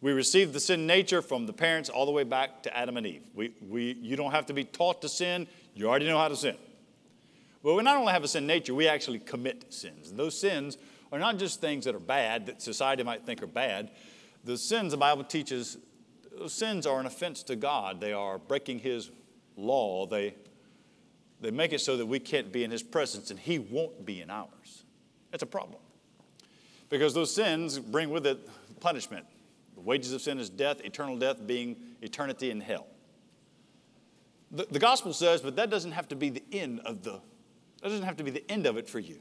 We 0.00 0.12
receive 0.12 0.52
the 0.52 0.60
sin 0.60 0.86
nature 0.86 1.22
from 1.22 1.46
the 1.46 1.52
parents 1.52 1.88
all 1.88 2.06
the 2.06 2.12
way 2.12 2.22
back 2.22 2.62
to 2.62 2.76
Adam 2.76 2.96
and 2.96 3.06
Eve. 3.06 3.22
We, 3.34 3.52
we, 3.68 3.94
you 4.00 4.14
don't 4.14 4.30
have 4.30 4.46
to 4.46 4.52
be 4.52 4.62
taught 4.62 5.02
to 5.02 5.08
sin, 5.08 5.48
you 5.74 5.88
already 5.88 6.06
know 6.06 6.18
how 6.18 6.28
to 6.28 6.36
sin. 6.36 6.56
Well, 7.62 7.74
we 7.74 7.82
not 7.82 7.96
only 7.96 8.12
have 8.12 8.22
a 8.22 8.28
sin 8.28 8.46
nature, 8.46 8.74
we 8.74 8.86
actually 8.86 9.18
commit 9.18 9.72
sins. 9.74 10.10
And 10.10 10.18
those 10.18 10.38
sins 10.38 10.78
are 11.10 11.18
not 11.18 11.38
just 11.38 11.60
things 11.60 11.84
that 11.86 11.94
are 11.96 12.00
bad, 12.00 12.46
that 12.46 12.62
society 12.62 13.02
might 13.02 13.26
think 13.26 13.42
are 13.42 13.48
bad. 13.48 13.90
The 14.44 14.56
sins 14.56 14.92
the 14.92 14.96
Bible 14.96 15.24
teaches, 15.24 15.78
those 16.38 16.52
sins 16.52 16.86
are 16.86 17.00
an 17.00 17.06
offense 17.06 17.42
to 17.44 17.56
God. 17.56 18.00
They 18.00 18.12
are 18.12 18.38
breaking 18.38 18.80
His 18.80 19.10
law. 19.56 20.06
They, 20.06 20.34
they 21.40 21.50
make 21.50 21.72
it 21.72 21.80
so 21.80 21.96
that 21.96 22.06
we 22.06 22.18
can't 22.18 22.52
be 22.52 22.64
in 22.64 22.70
His 22.70 22.82
presence 22.82 23.30
and 23.30 23.38
He 23.38 23.58
won't 23.58 24.04
be 24.04 24.20
in 24.20 24.30
ours. 24.30 24.84
That's 25.30 25.42
a 25.42 25.46
problem. 25.46 25.80
Because 26.88 27.14
those 27.14 27.34
sins 27.34 27.78
bring 27.78 28.10
with 28.10 28.26
it 28.26 28.48
punishment. 28.80 29.26
The 29.74 29.80
wages 29.80 30.12
of 30.12 30.22
sin 30.22 30.38
is 30.38 30.48
death, 30.48 30.80
eternal 30.84 31.18
death 31.18 31.46
being 31.46 31.76
eternity 32.00 32.50
in 32.50 32.60
hell. 32.60 32.86
The, 34.50 34.66
the 34.70 34.78
gospel 34.78 35.12
says, 35.12 35.40
but 35.40 35.56
that 35.56 35.70
doesn't 35.70 35.92
have 35.92 36.08
to 36.08 36.16
be 36.16 36.30
the 36.30 36.44
end 36.52 36.80
of 36.80 37.02
the, 37.02 37.20
that 37.82 37.88
doesn't 37.88 38.04
have 38.04 38.16
to 38.16 38.24
be 38.24 38.30
the 38.30 38.48
end 38.50 38.66
of 38.66 38.76
it 38.76 38.88
for 38.88 39.00
you. 39.00 39.18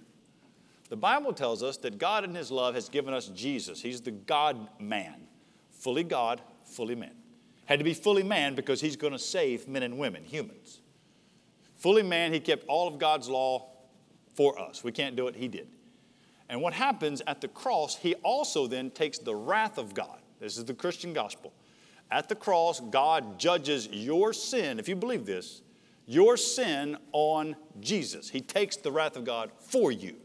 The 0.89 0.95
Bible 0.95 1.33
tells 1.33 1.63
us 1.63 1.77
that 1.77 1.97
God 1.97 2.23
in 2.23 2.35
His 2.35 2.51
love 2.51 2.75
has 2.75 2.89
given 2.89 3.13
us 3.13 3.27
Jesus. 3.29 3.81
He's 3.81 4.01
the 4.01 4.11
God 4.11 4.67
man, 4.79 5.27
fully 5.71 6.03
God, 6.03 6.41
fully 6.65 6.95
man. 6.95 7.15
Had 7.65 7.79
to 7.79 7.85
be 7.85 7.93
fully 7.93 8.23
man 8.23 8.55
because 8.55 8.81
He's 8.81 8.95
going 8.95 9.13
to 9.13 9.19
save 9.19 9.67
men 9.67 9.83
and 9.83 9.97
women, 9.97 10.23
humans. 10.23 10.81
Fully 11.75 12.03
man, 12.03 12.33
He 12.33 12.39
kept 12.39 12.65
all 12.67 12.87
of 12.87 12.99
God's 12.99 13.29
law 13.29 13.69
for 14.33 14.59
us. 14.59 14.83
We 14.83 14.91
can't 14.91 15.15
do 15.15 15.27
it, 15.27 15.35
He 15.35 15.47
did. 15.47 15.67
And 16.49 16.61
what 16.61 16.73
happens 16.73 17.21
at 17.25 17.41
the 17.41 17.47
cross, 17.47 17.95
he 17.95 18.13
also 18.15 18.67
then 18.67 18.91
takes 18.91 19.17
the 19.17 19.35
wrath 19.35 19.77
of 19.77 19.93
God. 19.93 20.19
This 20.39 20.57
is 20.57 20.65
the 20.65 20.73
Christian 20.73 21.13
gospel. 21.13 21.53
At 22.11 22.29
the 22.29 22.35
cross, 22.35 22.79
God 22.79 23.39
judges 23.39 23.87
your 23.87 24.31
sin, 24.31 24.79
if 24.79 24.87
you 24.87 24.95
believe 24.95 25.25
this, 25.25 25.63
your 26.05 26.37
sin 26.37 26.97
on 27.13 27.55
Jesus. 27.79 28.29
He 28.29 28.41
takes 28.41 28.75
the 28.75 28.91
wrath 28.91 29.15
of 29.15 29.23
God 29.23 29.51
for 29.57 29.91
you. 29.91 30.15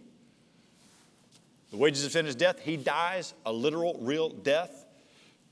The 1.70 1.78
wages 1.78 2.04
of 2.04 2.12
sin 2.12 2.26
is 2.26 2.34
death. 2.34 2.58
He 2.58 2.76
dies 2.76 3.32
a 3.46 3.52
literal, 3.52 3.96
real 4.02 4.28
death. 4.28 4.84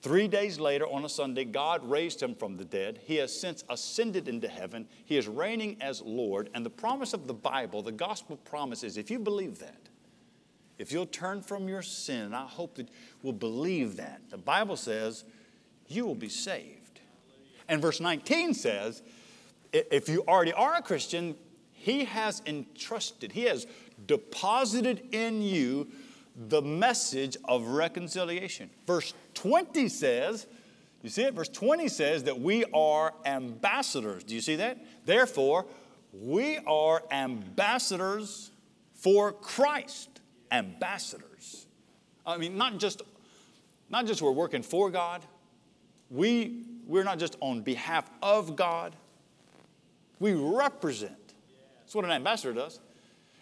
Three 0.01 0.29
days 0.29 0.61
later, 0.61 0.87
on 0.87 1.05
a 1.05 1.09
Sunday, 1.09 1.45
God 1.45 1.89
raised 1.89 2.23
him 2.23 2.35
from 2.35 2.57
the 2.57 2.65
dead. 2.65 3.01
He 3.03 3.17
has 3.17 3.39
since 3.39 3.65
ascended 3.69 4.29
into 4.29 4.47
heaven. 4.47 4.87
He 5.05 5.17
is 5.17 5.27
reigning 5.27 5.77
as 5.81 6.01
Lord. 6.03 6.51
And 6.55 6.65
the 6.65 6.71
promise 6.71 7.15
of 7.15 7.27
the 7.27 7.35
Bible, 7.35 7.83
the 7.83 7.91
gospel 7.91 8.37
promise 8.37 8.85
is 8.85 8.97
if 8.97 9.11
you 9.11 9.19
believe 9.19 9.59
that, 9.59 9.89
if 10.79 10.93
you'll 10.93 11.07
turn 11.07 11.43
from 11.43 11.69
your 11.69 11.83
sin, 11.83 12.27
and 12.27 12.37
I 12.37 12.47
hope 12.47 12.77
that 12.77 12.89
we'll 13.23 13.33
believe 13.33 13.97
that, 13.97 14.21
the 14.31 14.39
Bible 14.39 14.77
says 14.77 15.25
you 15.89 16.07
will 16.07 16.15
be 16.15 16.29
saved. 16.29 17.01
And 17.69 17.83
verse 17.83 18.01
19 18.01 18.55
says, 18.55 19.03
if 19.73 20.09
you 20.09 20.23
already 20.29 20.53
are 20.53 20.77
a 20.77 20.83
Christian, 20.83 21.35
He 21.73 22.05
has 22.05 22.41
entrusted, 22.47 23.33
He 23.33 23.43
has 23.43 23.67
deposited 24.07 25.09
in 25.13 25.43
you 25.43 25.89
the 26.46 26.62
message 26.62 27.37
of 27.44 27.66
reconciliation. 27.68 28.70
Verse 28.87 29.12
20 29.35 29.88
says, 29.88 30.46
you 31.03 31.11
see 31.11 31.22
it? 31.22 31.35
Verse 31.35 31.48
20 31.48 31.88
says 31.88 32.24
that 32.24 32.40
we 32.40 32.64
are 32.72 33.14
ambassadors. 33.24 34.24
Do 34.24 34.35
you 34.35 34.40
see 34.40 34.57
that? 34.57 34.79
Therefore, 35.05 35.66
we 36.12 36.59
are 36.59 37.03
ambassadors 37.11 38.51
for 38.94 39.33
Christ. 39.33 40.20
Ambassadors. 40.51 41.66
I 42.27 42.37
mean, 42.37 42.57
not 42.57 42.79
just, 42.79 43.03
not 43.90 44.07
just 44.07 44.22
we're 44.22 44.33
working 44.33 44.62
for 44.62 44.90
God, 44.90 45.22
we, 46.11 46.64
we're 46.87 47.05
not 47.05 47.18
just 47.18 47.37
on 47.40 47.62
behalf 47.62 48.09
of 48.22 48.57
God, 48.57 48.94
we 50.20 50.33
represent. 50.33 51.12
That's 51.81 51.94
what 51.94 52.05
an 52.05 52.11
ambassador 52.11 52.53
does. 52.53 52.81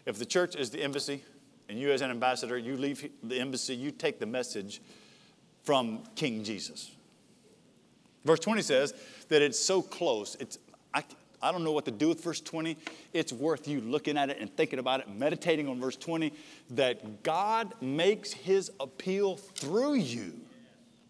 If 0.04 0.18
the 0.18 0.26
church 0.26 0.56
is 0.56 0.70
the 0.70 0.82
embassy, 0.82 1.22
and 1.68 1.78
you 1.78 1.90
as 1.90 2.00
an 2.00 2.10
ambassador, 2.10 2.56
you 2.56 2.76
leave 2.76 3.10
the 3.22 3.38
embassy, 3.40 3.74
you 3.74 3.90
take 3.90 4.18
the 4.18 4.26
message 4.26 4.80
from 5.64 6.04
King 6.14 6.44
Jesus. 6.44 6.90
Verse 8.24 8.40
20 8.40 8.62
says 8.62 8.94
that 9.28 9.42
it's 9.42 9.58
so 9.58 9.82
close. 9.82 10.36
It's, 10.40 10.58
I, 10.94 11.04
I 11.42 11.52
don't 11.52 11.64
know 11.64 11.72
what 11.72 11.84
to 11.84 11.90
do 11.90 12.08
with 12.08 12.22
verse 12.22 12.40
20. 12.40 12.76
It's 13.12 13.32
worth 13.32 13.68
you 13.68 13.80
looking 13.80 14.16
at 14.16 14.30
it 14.30 14.38
and 14.40 14.54
thinking 14.56 14.78
about 14.78 15.00
it, 15.00 15.08
meditating 15.08 15.68
on 15.68 15.80
verse 15.80 15.96
20, 15.96 16.32
that 16.70 17.22
God 17.22 17.72
makes 17.80 18.32
his 18.32 18.70
appeal 18.80 19.36
through 19.36 19.94
you. 19.94 20.34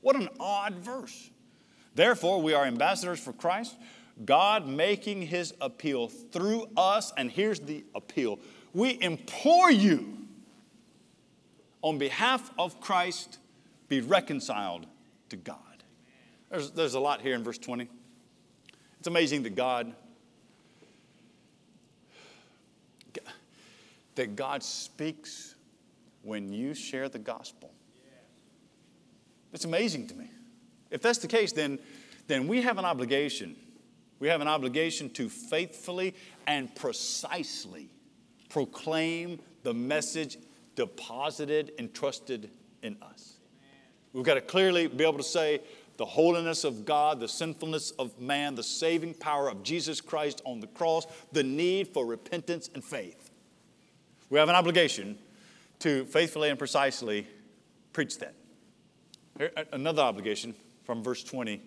What 0.01 0.17
an 0.17 0.29
odd 0.39 0.75
verse. 0.75 1.31
Therefore, 1.95 2.43
we 2.43 2.53
are 2.53 2.65
ambassadors 2.65 3.19
for 3.19 3.33
Christ, 3.33 3.75
God 4.25 4.67
making 4.67 5.23
his 5.23 5.55
appeal 5.61 6.09
through 6.09 6.67
us. 6.77 7.13
And 7.17 7.31
here's 7.31 7.61
the 7.61 7.85
appeal 7.95 8.39
we 8.75 8.99
implore 9.01 9.71
you, 9.71 10.26
on 11.87 11.99
behalf 11.99 12.51
of 12.59 12.81
Christ, 12.81 13.39
be 13.89 14.01
reconciled 14.01 14.87
to 15.29 15.37
God. 15.37 15.85
There's, 16.51 16.73
there's 16.73 16.95
a 16.95 17.01
lot 17.01 17.21
here 17.21 17.37
in 17.37 17.45
verse 17.45 17.59
20. 17.59 17.89
It's 18.99 19.07
amazing 19.07 19.45
that 19.45 19.55
God 19.55 19.95
that 24.17 24.35
God 24.35 24.63
speaks 24.63 25.55
when 26.23 26.53
you 26.53 26.75
share 26.75 27.09
the 27.09 27.19
gospel. 27.19 27.71
It's 29.53 29.67
amazing 29.67 30.09
to 30.09 30.15
me. 30.15 30.31
If 30.91 31.03
that's 31.03 31.19
the 31.19 31.29
case, 31.29 31.53
then, 31.53 31.79
then 32.27 32.49
we 32.49 32.63
have 32.63 32.79
an 32.79 32.87
obligation. 32.87 33.55
We 34.19 34.29
have 34.29 34.41
an 34.41 34.49
obligation 34.49 35.11
to 35.11 35.29
faithfully 35.29 36.15
and 36.47 36.75
precisely 36.75 37.91
proclaim 38.49 39.39
the 39.65 39.75
message 39.75 40.39
deposited 40.77 41.73
and 41.79 41.93
trusted 41.93 42.51
in 42.83 42.97
us. 43.03 43.39
We've 44.13 44.25
got 44.25 44.35
to 44.35 44.41
clearly 44.41 44.87
be 44.87 45.05
able 45.05 45.19
to 45.19 45.25
say 45.25 45.61
the 45.97 46.05
holiness 46.05 46.65
of 46.65 46.85
God, 46.85 47.21
the 47.21 47.29
sinfulness 47.29 47.91
of 47.93 48.21
man, 48.21 48.55
the 48.55 48.63
saving 48.63 49.15
power 49.15 49.51
of 49.51 49.63
Jesus 49.63 50.01
Christ 50.01 50.43
on 50.45 50.61
the 50.61 50.67
cross, 50.69 51.07
the 51.33 51.43
need 51.43 51.89
for 51.89 52.07
repentance 52.07 52.71
and 52.75 52.85
faith. 52.85 53.31
We 54.31 54.39
have 54.39 54.49
an 54.49 54.55
obligation 54.55 55.19
to 55.81 56.05
faithfully 56.07 56.51
and 56.51 56.59
precisely 56.59 57.27
preach 57.93 58.19
that. 58.19 58.35
Here, 59.39 59.51
another 59.73 60.03
obligation 60.03 60.55
from 60.85 61.03
verse 61.03 61.23
20. 61.23 61.63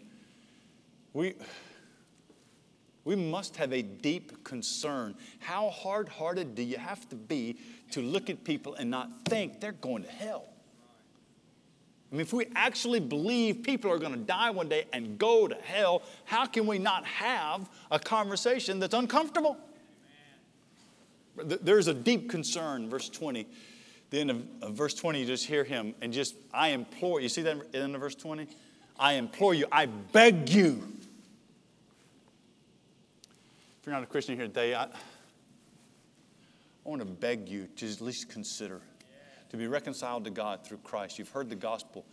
We, 1.13 1.35
we 3.09 3.15
must 3.15 3.55
have 3.55 3.73
a 3.73 3.81
deep 3.81 4.43
concern. 4.43 5.15
How 5.39 5.71
hard 5.71 6.07
hearted 6.07 6.53
do 6.53 6.61
you 6.61 6.77
have 6.77 7.09
to 7.09 7.15
be 7.15 7.57
to 7.89 8.03
look 8.03 8.29
at 8.29 8.43
people 8.43 8.75
and 8.75 8.91
not 8.91 9.09
think 9.25 9.59
they're 9.59 9.71
going 9.71 10.03
to 10.03 10.09
hell? 10.09 10.45
I 12.11 12.15
mean, 12.15 12.21
if 12.21 12.33
we 12.33 12.45
actually 12.53 12.99
believe 12.99 13.63
people 13.63 13.91
are 13.91 13.97
going 13.97 14.11
to 14.11 14.19
die 14.19 14.51
one 14.51 14.69
day 14.69 14.85
and 14.93 15.17
go 15.17 15.47
to 15.47 15.55
hell, 15.55 16.03
how 16.25 16.45
can 16.45 16.67
we 16.67 16.77
not 16.77 17.03
have 17.03 17.67
a 17.89 17.97
conversation 17.97 18.77
that's 18.77 18.93
uncomfortable? 18.93 19.57
There's 21.35 21.87
a 21.87 21.95
deep 21.95 22.29
concern, 22.29 22.91
verse 22.91 23.09
20. 23.09 23.47
The 24.11 24.19
end 24.19 24.29
of, 24.29 24.43
of 24.61 24.73
verse 24.75 24.93
20, 24.93 25.21
you 25.21 25.25
just 25.25 25.47
hear 25.47 25.63
him 25.63 25.95
and 25.99 26.13
just, 26.13 26.35
I 26.53 26.69
implore, 26.69 27.21
you 27.21 27.29
see 27.29 27.41
that 27.41 27.73
in 27.73 27.91
the 27.91 27.97
verse 27.97 28.13
20? 28.13 28.47
I 28.99 29.13
implore 29.13 29.55
you, 29.55 29.65
I 29.71 29.87
beg 29.87 30.49
you. 30.49 30.98
If 33.79 33.85
you're 33.85 33.95
not 33.95 34.03
a 34.03 34.07
Christian 34.07 34.35
here 34.35 34.47
today, 34.47 34.75
I, 34.75 34.83
I 34.83 34.89
want 36.83 37.01
to 37.01 37.05
beg 37.05 37.47
you 37.47 37.67
to 37.77 37.89
at 37.89 38.01
least 38.01 38.27
consider 38.27 38.81
to 39.51 39.57
be 39.57 39.67
reconciled 39.67 40.25
to 40.25 40.31
God 40.31 40.65
through 40.65 40.79
Christ. 40.79 41.17
You've 41.17 41.29
heard 41.29 41.49
the 41.49 41.55
gospel. 41.55 42.05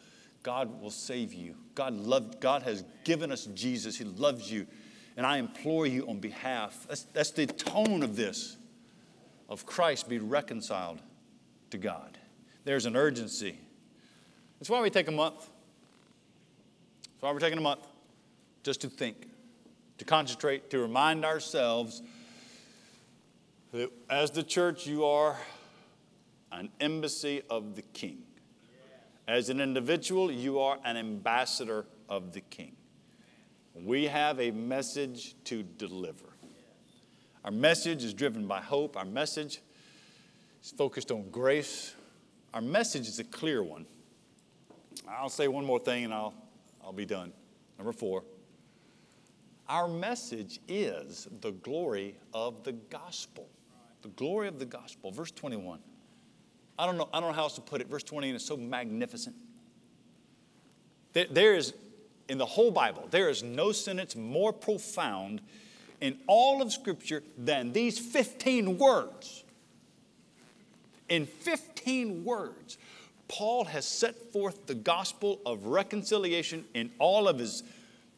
God 0.44 0.80
will 0.80 0.92
save 0.92 1.34
you. 1.34 1.56
God, 1.74 1.94
loved, 1.94 2.40
God 2.40 2.62
has 2.62 2.84
given 3.02 3.32
us 3.32 3.46
Jesus. 3.46 3.98
He 3.98 4.04
loves 4.04 4.50
you. 4.50 4.64
And 5.16 5.26
I 5.26 5.38
implore 5.38 5.86
you 5.86 6.06
on 6.08 6.20
behalf, 6.20 6.86
that's, 6.88 7.02
that's 7.12 7.32
the 7.32 7.46
tone 7.46 8.04
of 8.04 8.14
this 8.14 8.56
of 9.48 9.66
Christ 9.66 10.08
be 10.08 10.18
reconciled 10.18 11.02
to 11.70 11.78
God. 11.78 12.16
There's 12.64 12.86
an 12.86 12.94
urgency. 12.94 13.58
That's 14.60 14.70
why 14.70 14.80
we 14.80 14.90
take 14.90 15.08
a 15.08 15.12
month. 15.12 15.38
That's 15.38 17.22
why 17.22 17.32
we're 17.32 17.40
taking 17.40 17.58
a 17.58 17.62
month 17.62 17.86
just 18.62 18.80
to 18.82 18.88
think, 18.88 19.30
to 19.98 20.04
concentrate, 20.04 20.70
to 20.70 20.78
remind 20.78 21.24
ourselves 21.24 22.02
that 23.72 23.90
as 24.08 24.30
the 24.30 24.42
church, 24.42 24.86
you 24.86 25.04
are 25.04 25.36
an 26.52 26.70
embassy 26.80 27.42
of 27.50 27.74
the 27.76 27.82
King. 27.82 28.22
As 29.28 29.48
an 29.48 29.60
individual, 29.60 30.30
you 30.30 30.60
are 30.60 30.78
an 30.84 30.96
ambassador 30.96 31.86
of 32.08 32.32
the 32.32 32.40
King. 32.40 32.76
We 33.74 34.04
have 34.04 34.40
a 34.40 34.50
message 34.52 35.34
to 35.44 35.62
deliver. 35.62 36.24
Our 37.44 37.50
message 37.50 38.04
is 38.04 38.14
driven 38.14 38.46
by 38.46 38.60
hope. 38.60 38.96
Our 38.96 39.04
message 39.04 39.60
is 40.62 40.70
focused 40.70 41.10
on 41.10 41.28
grace. 41.30 41.94
Our 42.54 42.62
message 42.62 43.06
is 43.06 43.18
a 43.18 43.24
clear 43.24 43.62
one. 43.62 43.86
I'll 45.08 45.28
say 45.28 45.46
one 45.46 45.64
more 45.64 45.78
thing 45.78 46.04
and 46.04 46.14
I'll, 46.14 46.34
I'll 46.82 46.92
be 46.92 47.04
done. 47.04 47.32
Number 47.78 47.92
four. 47.92 48.24
Our 49.68 49.88
message 49.88 50.60
is 50.68 51.28
the 51.40 51.50
glory 51.50 52.16
of 52.32 52.62
the 52.64 52.72
gospel. 52.72 53.48
The 54.02 54.08
glory 54.08 54.48
of 54.48 54.58
the 54.58 54.66
gospel. 54.66 55.10
Verse 55.10 55.30
21. 55.32 55.80
I 56.78 56.86
don't 56.86 56.96
know, 56.96 57.08
I 57.12 57.20
don't 57.20 57.30
know 57.30 57.36
how 57.36 57.44
else 57.44 57.54
to 57.54 57.60
put 57.60 57.80
it. 57.80 57.88
Verse 57.88 58.02
20 58.02 58.30
is 58.30 58.44
so 58.44 58.56
magnificent. 58.56 59.34
There, 61.14 61.26
there 61.30 61.54
is, 61.54 61.74
in 62.28 62.38
the 62.38 62.46
whole 62.46 62.70
Bible, 62.70 63.08
there 63.10 63.28
is 63.28 63.42
no 63.42 63.72
sentence 63.72 64.14
more 64.14 64.52
profound 64.52 65.40
in 66.00 66.18
all 66.26 66.60
of 66.60 66.72
Scripture 66.72 67.22
than 67.38 67.72
these 67.72 67.98
15 67.98 68.78
words. 68.78 69.44
In 71.08 71.26
15 71.26 72.24
words, 72.24 72.78
Paul 73.28 73.64
has 73.64 73.86
set 73.86 74.32
forth 74.32 74.66
the 74.66 74.74
gospel 74.74 75.40
of 75.46 75.66
reconciliation 75.66 76.64
in 76.74 76.90
all 76.98 77.28
of, 77.28 77.38
his, 77.38 77.62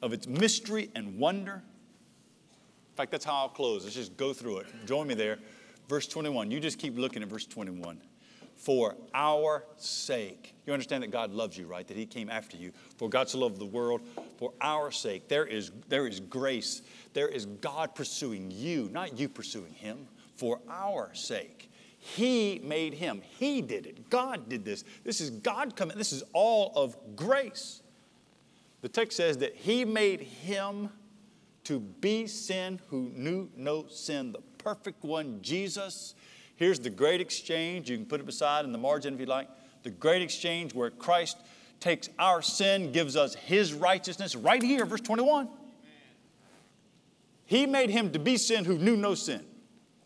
of 0.02 0.12
its 0.12 0.26
mystery 0.26 0.90
and 0.94 1.18
wonder. 1.18 1.54
In 1.54 2.96
fact, 2.96 3.10
that's 3.10 3.24
how 3.24 3.34
I'll 3.34 3.48
close. 3.48 3.84
Let's 3.84 3.96
just 3.96 4.16
go 4.16 4.32
through 4.32 4.58
it. 4.58 4.66
Join 4.86 5.06
me 5.06 5.14
there. 5.14 5.38
Verse 5.88 6.06
21. 6.06 6.50
You 6.50 6.60
just 6.60 6.78
keep 6.78 6.98
looking 6.98 7.22
at 7.22 7.28
verse 7.28 7.46
21 7.46 8.00
for 8.58 8.96
our 9.14 9.64
sake. 9.76 10.54
You 10.66 10.72
understand 10.72 11.04
that 11.04 11.12
God 11.12 11.30
loves 11.30 11.56
you, 11.56 11.66
right? 11.66 11.86
That 11.86 11.96
He 11.96 12.04
came 12.04 12.28
after 12.28 12.56
you. 12.56 12.72
For 12.96 13.08
God 13.08 13.28
so 13.28 13.38
loved 13.38 13.58
the 13.58 13.64
world, 13.64 14.00
for 14.36 14.52
our 14.60 14.90
sake. 14.90 15.28
There 15.28 15.46
is, 15.46 15.70
there 15.88 16.06
is 16.06 16.20
grace. 16.20 16.82
There 17.14 17.28
is 17.28 17.46
God 17.46 17.94
pursuing 17.94 18.50
you, 18.50 18.90
not 18.92 19.18
you 19.18 19.28
pursuing 19.28 19.72
Him, 19.72 20.08
for 20.34 20.60
our 20.68 21.14
sake. 21.14 21.70
He 21.98 22.60
made 22.64 22.94
Him. 22.94 23.22
He 23.38 23.62
did 23.62 23.86
it. 23.86 24.10
God 24.10 24.48
did 24.48 24.64
this. 24.64 24.84
This 25.04 25.20
is 25.20 25.30
God 25.30 25.76
coming. 25.76 25.96
This 25.96 26.12
is 26.12 26.24
all 26.32 26.72
of 26.74 26.96
grace. 27.14 27.80
The 28.80 28.88
text 28.88 29.16
says 29.16 29.38
that 29.38 29.54
He 29.56 29.84
made 29.84 30.20
Him 30.20 30.90
to 31.64 31.80
be 31.80 32.26
sin 32.26 32.80
who 32.88 33.10
knew 33.14 33.50
no 33.56 33.86
sin, 33.88 34.32
the 34.32 34.40
perfect 34.58 35.04
one, 35.04 35.40
Jesus 35.42 36.14
Here's 36.58 36.80
the 36.80 36.90
great 36.90 37.20
exchange. 37.20 37.88
You 37.88 37.96
can 37.96 38.04
put 38.04 38.18
it 38.18 38.26
beside 38.26 38.64
in 38.64 38.72
the 38.72 38.78
margin 38.78 39.14
if 39.14 39.20
you 39.20 39.26
like. 39.26 39.48
The 39.84 39.90
great 39.90 40.22
exchange 40.22 40.74
where 40.74 40.90
Christ 40.90 41.38
takes 41.78 42.08
our 42.18 42.42
sin, 42.42 42.90
gives 42.90 43.16
us 43.16 43.36
his 43.36 43.72
righteousness, 43.72 44.34
right 44.34 44.60
here, 44.60 44.84
verse 44.84 45.00
21. 45.00 45.48
He 47.46 47.64
made 47.64 47.90
him 47.90 48.10
to 48.10 48.18
be 48.18 48.36
sin 48.36 48.64
who 48.64 48.76
knew 48.76 48.96
no 48.96 49.14
sin. 49.14 49.44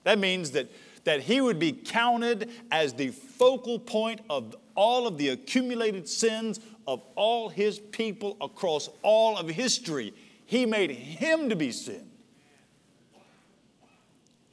That 0.04 0.18
means 0.18 0.50
that, 0.50 0.70
that 1.04 1.22
he 1.22 1.40
would 1.40 1.58
be 1.58 1.72
counted 1.72 2.50
as 2.70 2.92
the 2.92 3.08
focal 3.08 3.78
point 3.78 4.20
of 4.28 4.54
all 4.74 5.06
of 5.06 5.16
the 5.16 5.30
accumulated 5.30 6.06
sins 6.06 6.60
of 6.86 7.02
all 7.14 7.48
his 7.48 7.78
people 7.78 8.36
across 8.40 8.88
all 9.02 9.36
of 9.36 9.48
history. 9.48 10.14
He 10.46 10.66
made 10.66 10.90
him 10.90 11.48
to 11.48 11.56
be 11.56 11.72
sin. 11.72 12.08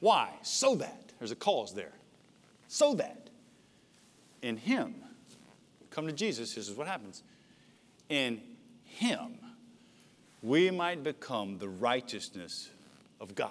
Why? 0.00 0.30
So 0.42 0.74
that 0.76 1.12
there's 1.18 1.30
a 1.30 1.36
cause 1.36 1.74
there. 1.74 1.92
So 2.66 2.94
that 2.94 3.30
in 4.42 4.56
Him, 4.56 4.94
come 5.90 6.06
to 6.06 6.12
Jesus, 6.12 6.54
this 6.54 6.68
is 6.68 6.76
what 6.76 6.86
happens. 6.86 7.22
In 8.08 8.40
Him, 8.84 9.38
we 10.42 10.70
might 10.70 11.04
become 11.04 11.58
the 11.58 11.68
righteousness 11.68 12.70
of 13.20 13.34
God. 13.34 13.50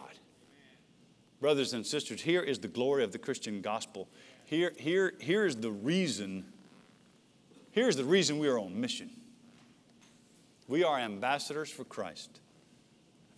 Brothers 1.40 1.74
and 1.74 1.86
sisters, 1.86 2.22
here 2.22 2.42
is 2.42 2.60
the 2.60 2.68
glory 2.68 3.04
of 3.04 3.12
the 3.12 3.20
Christian 3.20 3.62
gospel. 3.62 4.10
Here, 4.46 4.74
here, 4.78 5.14
here 5.20 5.46
is 5.46 5.56
the 5.56 5.72
reason. 5.72 6.46
Here's 7.72 7.96
the 7.96 8.06
reason 8.06 8.40
we 8.40 8.48
are 8.48 8.60
on 8.60 8.80
mission. 8.80 9.10
We 10.68 10.84
are 10.84 10.98
ambassadors 11.00 11.70
for 11.70 11.84
Christ. 11.84 12.40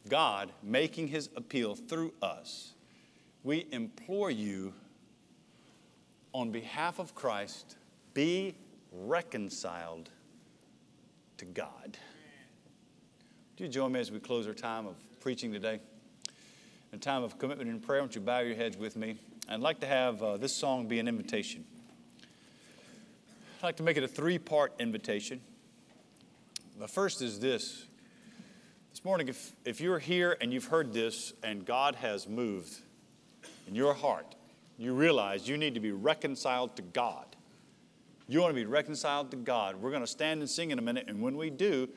God 0.09 0.51
making 0.63 1.07
his 1.07 1.29
appeal 1.35 1.75
through 1.75 2.13
us. 2.21 2.73
We 3.43 3.67
implore 3.71 4.31
you 4.31 4.73
on 6.33 6.51
behalf 6.51 6.99
of 6.99 7.13
Christ, 7.13 7.75
be 8.13 8.55
reconciled 8.91 10.09
to 11.37 11.45
God. 11.45 11.97
Do 13.57 13.63
you 13.65 13.69
join 13.69 13.91
me 13.91 13.99
as 13.99 14.11
we 14.11 14.19
close 14.19 14.47
our 14.47 14.53
time 14.53 14.87
of 14.87 14.95
preaching 15.19 15.51
today? 15.51 15.79
A 16.93 16.97
time 16.97 17.23
of 17.23 17.37
commitment 17.37 17.69
and 17.69 17.81
prayer, 17.81 18.01
won't 18.01 18.15
you 18.15 18.21
bow 18.21 18.39
your 18.39 18.55
heads 18.55 18.77
with 18.77 18.95
me? 18.95 19.17
I'd 19.49 19.59
like 19.59 19.79
to 19.81 19.87
have 19.87 20.21
uh, 20.21 20.37
this 20.37 20.55
song 20.55 20.87
be 20.87 20.99
an 20.99 21.07
invitation. 21.07 21.65
I'd 23.61 23.65
like 23.65 23.75
to 23.75 23.83
make 23.83 23.95
it 23.95 24.03
a 24.03 24.07
three 24.07 24.39
part 24.39 24.73
invitation. 24.79 25.39
The 26.79 26.87
first 26.87 27.21
is 27.21 27.39
this. 27.39 27.85
This 28.89 29.05
morning, 29.05 29.27
if, 29.27 29.51
if 29.65 29.79
you're 29.79 29.99
here 29.99 30.35
and 30.41 30.51
you've 30.51 30.65
heard 30.65 30.93
this 30.93 31.33
and 31.43 31.63
God 31.63 31.93
has 31.93 32.27
moved 32.27 32.79
in 33.67 33.75
your 33.75 33.93
heart, 33.93 34.33
you 34.79 34.95
realize 34.95 35.47
you 35.47 35.57
need 35.57 35.75
to 35.75 35.79
be 35.79 35.91
reconciled 35.91 36.75
to 36.77 36.81
God. 36.81 37.35
You 38.27 38.41
want 38.41 38.49
to 38.49 38.59
be 38.59 38.65
reconciled 38.65 39.29
to 39.29 39.37
God. 39.37 39.75
We're 39.75 39.91
going 39.91 40.01
to 40.01 40.07
stand 40.07 40.41
and 40.41 40.49
sing 40.49 40.71
in 40.71 40.79
a 40.79 40.81
minute, 40.81 41.05
and 41.07 41.21
when 41.21 41.37
we 41.37 41.51
do, 41.51 41.87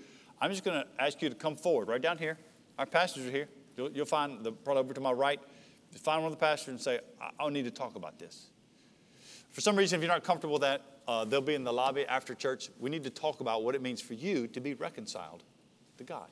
I'm 0.43 0.51
just 0.51 0.65
going 0.65 0.83
to 0.83 1.03
ask 1.03 1.23
you 1.23 1.31
to 1.31 1.35
come 1.35 1.57
forward 1.57 1.89
right 1.89 2.03
down 2.03 2.19
here. 2.19 2.37
Our 2.79 2.85
pastors 2.85 3.25
are 3.25 3.31
here. 3.31 3.49
You'll, 3.79 3.91
you'll 3.91 4.05
find 4.05 4.45
the 4.45 4.53
probably 4.53 4.81
over 4.81 4.93
to 4.93 5.01
my 5.01 5.13
right. 5.13 5.41
Find 6.03 6.23
one 6.23 6.31
of 6.31 6.39
the 6.39 6.45
pastors 6.45 6.69
and 6.69 6.81
say, 6.81 7.01
I, 7.23 7.43
I 7.43 7.49
need 7.49 7.65
to 7.65 7.71
talk 7.71 7.97
about 7.97 8.19
this. 8.19 8.49
For 9.51 9.63
some 9.63 9.77
reason, 9.77 9.97
if 9.99 10.03
you're 10.03 10.13
not 10.13 10.25
comfortable 10.25 10.55
with 10.55 10.63
that, 10.63 10.94
uh, 11.07 11.25
they'll 11.25 11.41
be 11.41 11.55
in 11.55 11.65
the 11.65 11.73
lobby 11.73 12.05
after 12.07 12.35
church. 12.35 12.71
We 12.79 12.91
need 12.91 13.05
to 13.05 13.11
talk 13.11 13.41
about 13.41 13.63
what 13.63 13.75
it 13.75 13.83
means 13.83 14.01
for 14.01 14.15
you 14.15 14.47
to 14.49 14.61
be 14.61 14.75
reconciled 14.75 15.43
to 15.99 16.05
God. 16.05 16.29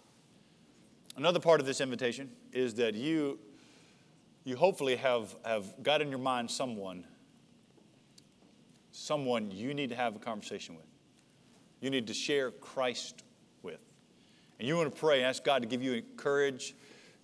Another 1.17 1.41
part 1.41 1.61
of 1.61 1.67
this 1.67 1.81
invitation 1.81 2.31
is 2.53 2.75
that 2.75 2.95
you, 2.95 3.39
you 4.45 4.57
hopefully 4.57 4.97
have, 4.97 5.35
have 5.45 5.83
got 5.83 6.01
in 6.01 6.09
your 6.09 6.19
mind 6.19 6.51
someone, 6.51 7.05
someone 8.93 9.51
you 9.51 9.75
need 9.75 9.91
to 9.91 9.97
have 9.97 10.17
a 10.17 10.19
conversation 10.19 10.75
with. 10.75 10.87
You 11.81 11.91
need 11.91 12.07
to 12.07 12.15
share 12.15 12.51
Christ 12.51 13.25
with. 13.63 13.81
And 14.59 14.67
you 14.67 14.77
want 14.77 14.95
to 14.95 14.99
pray, 14.99 15.23
ask 15.23 15.45
God 15.45 15.63
to 15.63 15.69
give 15.69 15.83
you 15.83 16.03
courage 16.17 16.75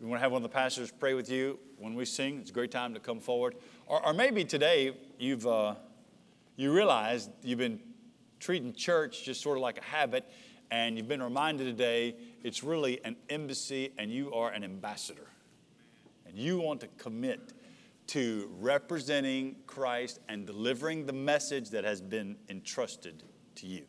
we 0.00 0.06
want 0.06 0.20
to 0.20 0.22
have 0.22 0.30
one 0.30 0.44
of 0.44 0.48
the 0.48 0.54
pastors 0.54 0.92
pray 0.92 1.14
with 1.14 1.28
you 1.28 1.58
when 1.76 1.94
we 1.94 2.04
sing. 2.04 2.38
It's 2.38 2.50
a 2.50 2.52
great 2.52 2.70
time 2.70 2.94
to 2.94 3.00
come 3.00 3.18
forward. 3.18 3.56
Or, 3.86 4.04
or 4.06 4.14
maybe 4.14 4.44
today 4.44 4.96
you've 5.18 5.44
uh, 5.44 5.74
you 6.58 6.72
realize 6.72 7.30
you've 7.42 7.60
been 7.60 7.78
treating 8.40 8.72
church 8.72 9.24
just 9.24 9.40
sort 9.40 9.56
of 9.56 9.62
like 9.62 9.78
a 9.78 9.84
habit, 9.84 10.28
and 10.72 10.96
you've 10.96 11.08
been 11.08 11.22
reminded 11.22 11.64
today 11.64 12.16
it's 12.42 12.64
really 12.64 13.02
an 13.04 13.14
embassy, 13.30 13.92
and 13.96 14.10
you 14.10 14.34
are 14.34 14.50
an 14.50 14.64
ambassador, 14.64 15.28
and 16.26 16.36
you 16.36 16.58
want 16.58 16.80
to 16.80 16.88
commit 16.98 17.52
to 18.08 18.50
representing 18.58 19.54
Christ 19.68 20.18
and 20.28 20.46
delivering 20.46 21.06
the 21.06 21.12
message 21.12 21.70
that 21.70 21.84
has 21.84 22.00
been 22.00 22.36
entrusted 22.48 23.22
to 23.54 23.66
you. 23.66 23.84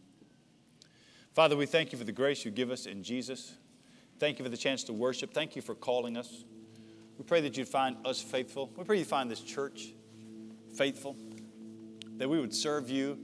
Father, 1.33 1.57
we 1.57 1.65
thank 1.65 1.91
you 1.91 1.97
for 1.97 2.03
the 2.03 2.11
grace 2.11 2.45
you 2.45 2.51
give 2.51 2.69
us 2.69 2.85
in 2.85 3.01
Jesus. 3.01 3.55
Thank 4.19 4.37
you 4.37 4.45
for 4.45 4.49
the 4.49 4.57
chance 4.57 4.83
to 4.83 4.93
worship. 4.93 5.33
Thank 5.33 5.55
you 5.55 5.63
for 5.63 5.73
calling 5.73 6.17
us. 6.17 6.43
We 7.17 7.23
pray 7.23 7.41
that 7.41 7.57
you'd 7.57 7.67
find 7.67 7.97
us 8.05 8.21
faithful. 8.21 8.69
We 8.77 8.83
pray 8.83 8.99
you'd 8.99 9.07
find 9.07 9.31
this 9.31 9.41
church 9.41 9.93
faithful, 10.75 11.15
that 12.19 12.29
we 12.29 12.39
would 12.39 12.53
serve 12.53 12.89
you, 12.89 13.17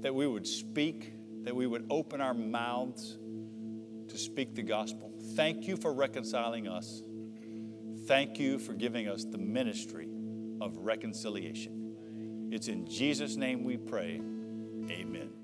that 0.00 0.14
we 0.14 0.26
would 0.26 0.46
speak, 0.46 1.12
that 1.44 1.54
we 1.54 1.66
would 1.66 1.86
open 1.90 2.20
our 2.20 2.34
mouths 2.34 3.16
to 4.08 4.18
speak 4.18 4.54
the 4.54 4.62
gospel. 4.62 5.12
Thank 5.36 5.68
you 5.68 5.76
for 5.76 5.92
reconciling 5.92 6.66
us. 6.66 7.02
Thank 8.06 8.40
you 8.40 8.58
for 8.58 8.72
giving 8.72 9.06
us 9.06 9.24
the 9.24 9.38
ministry 9.38 10.08
of 10.60 10.76
reconciliation. 10.78 12.48
It's 12.50 12.68
in 12.68 12.86
Jesus' 12.86 13.36
name 13.36 13.64
we 13.64 13.76
pray. 13.76 14.20
Amen. 14.90 15.37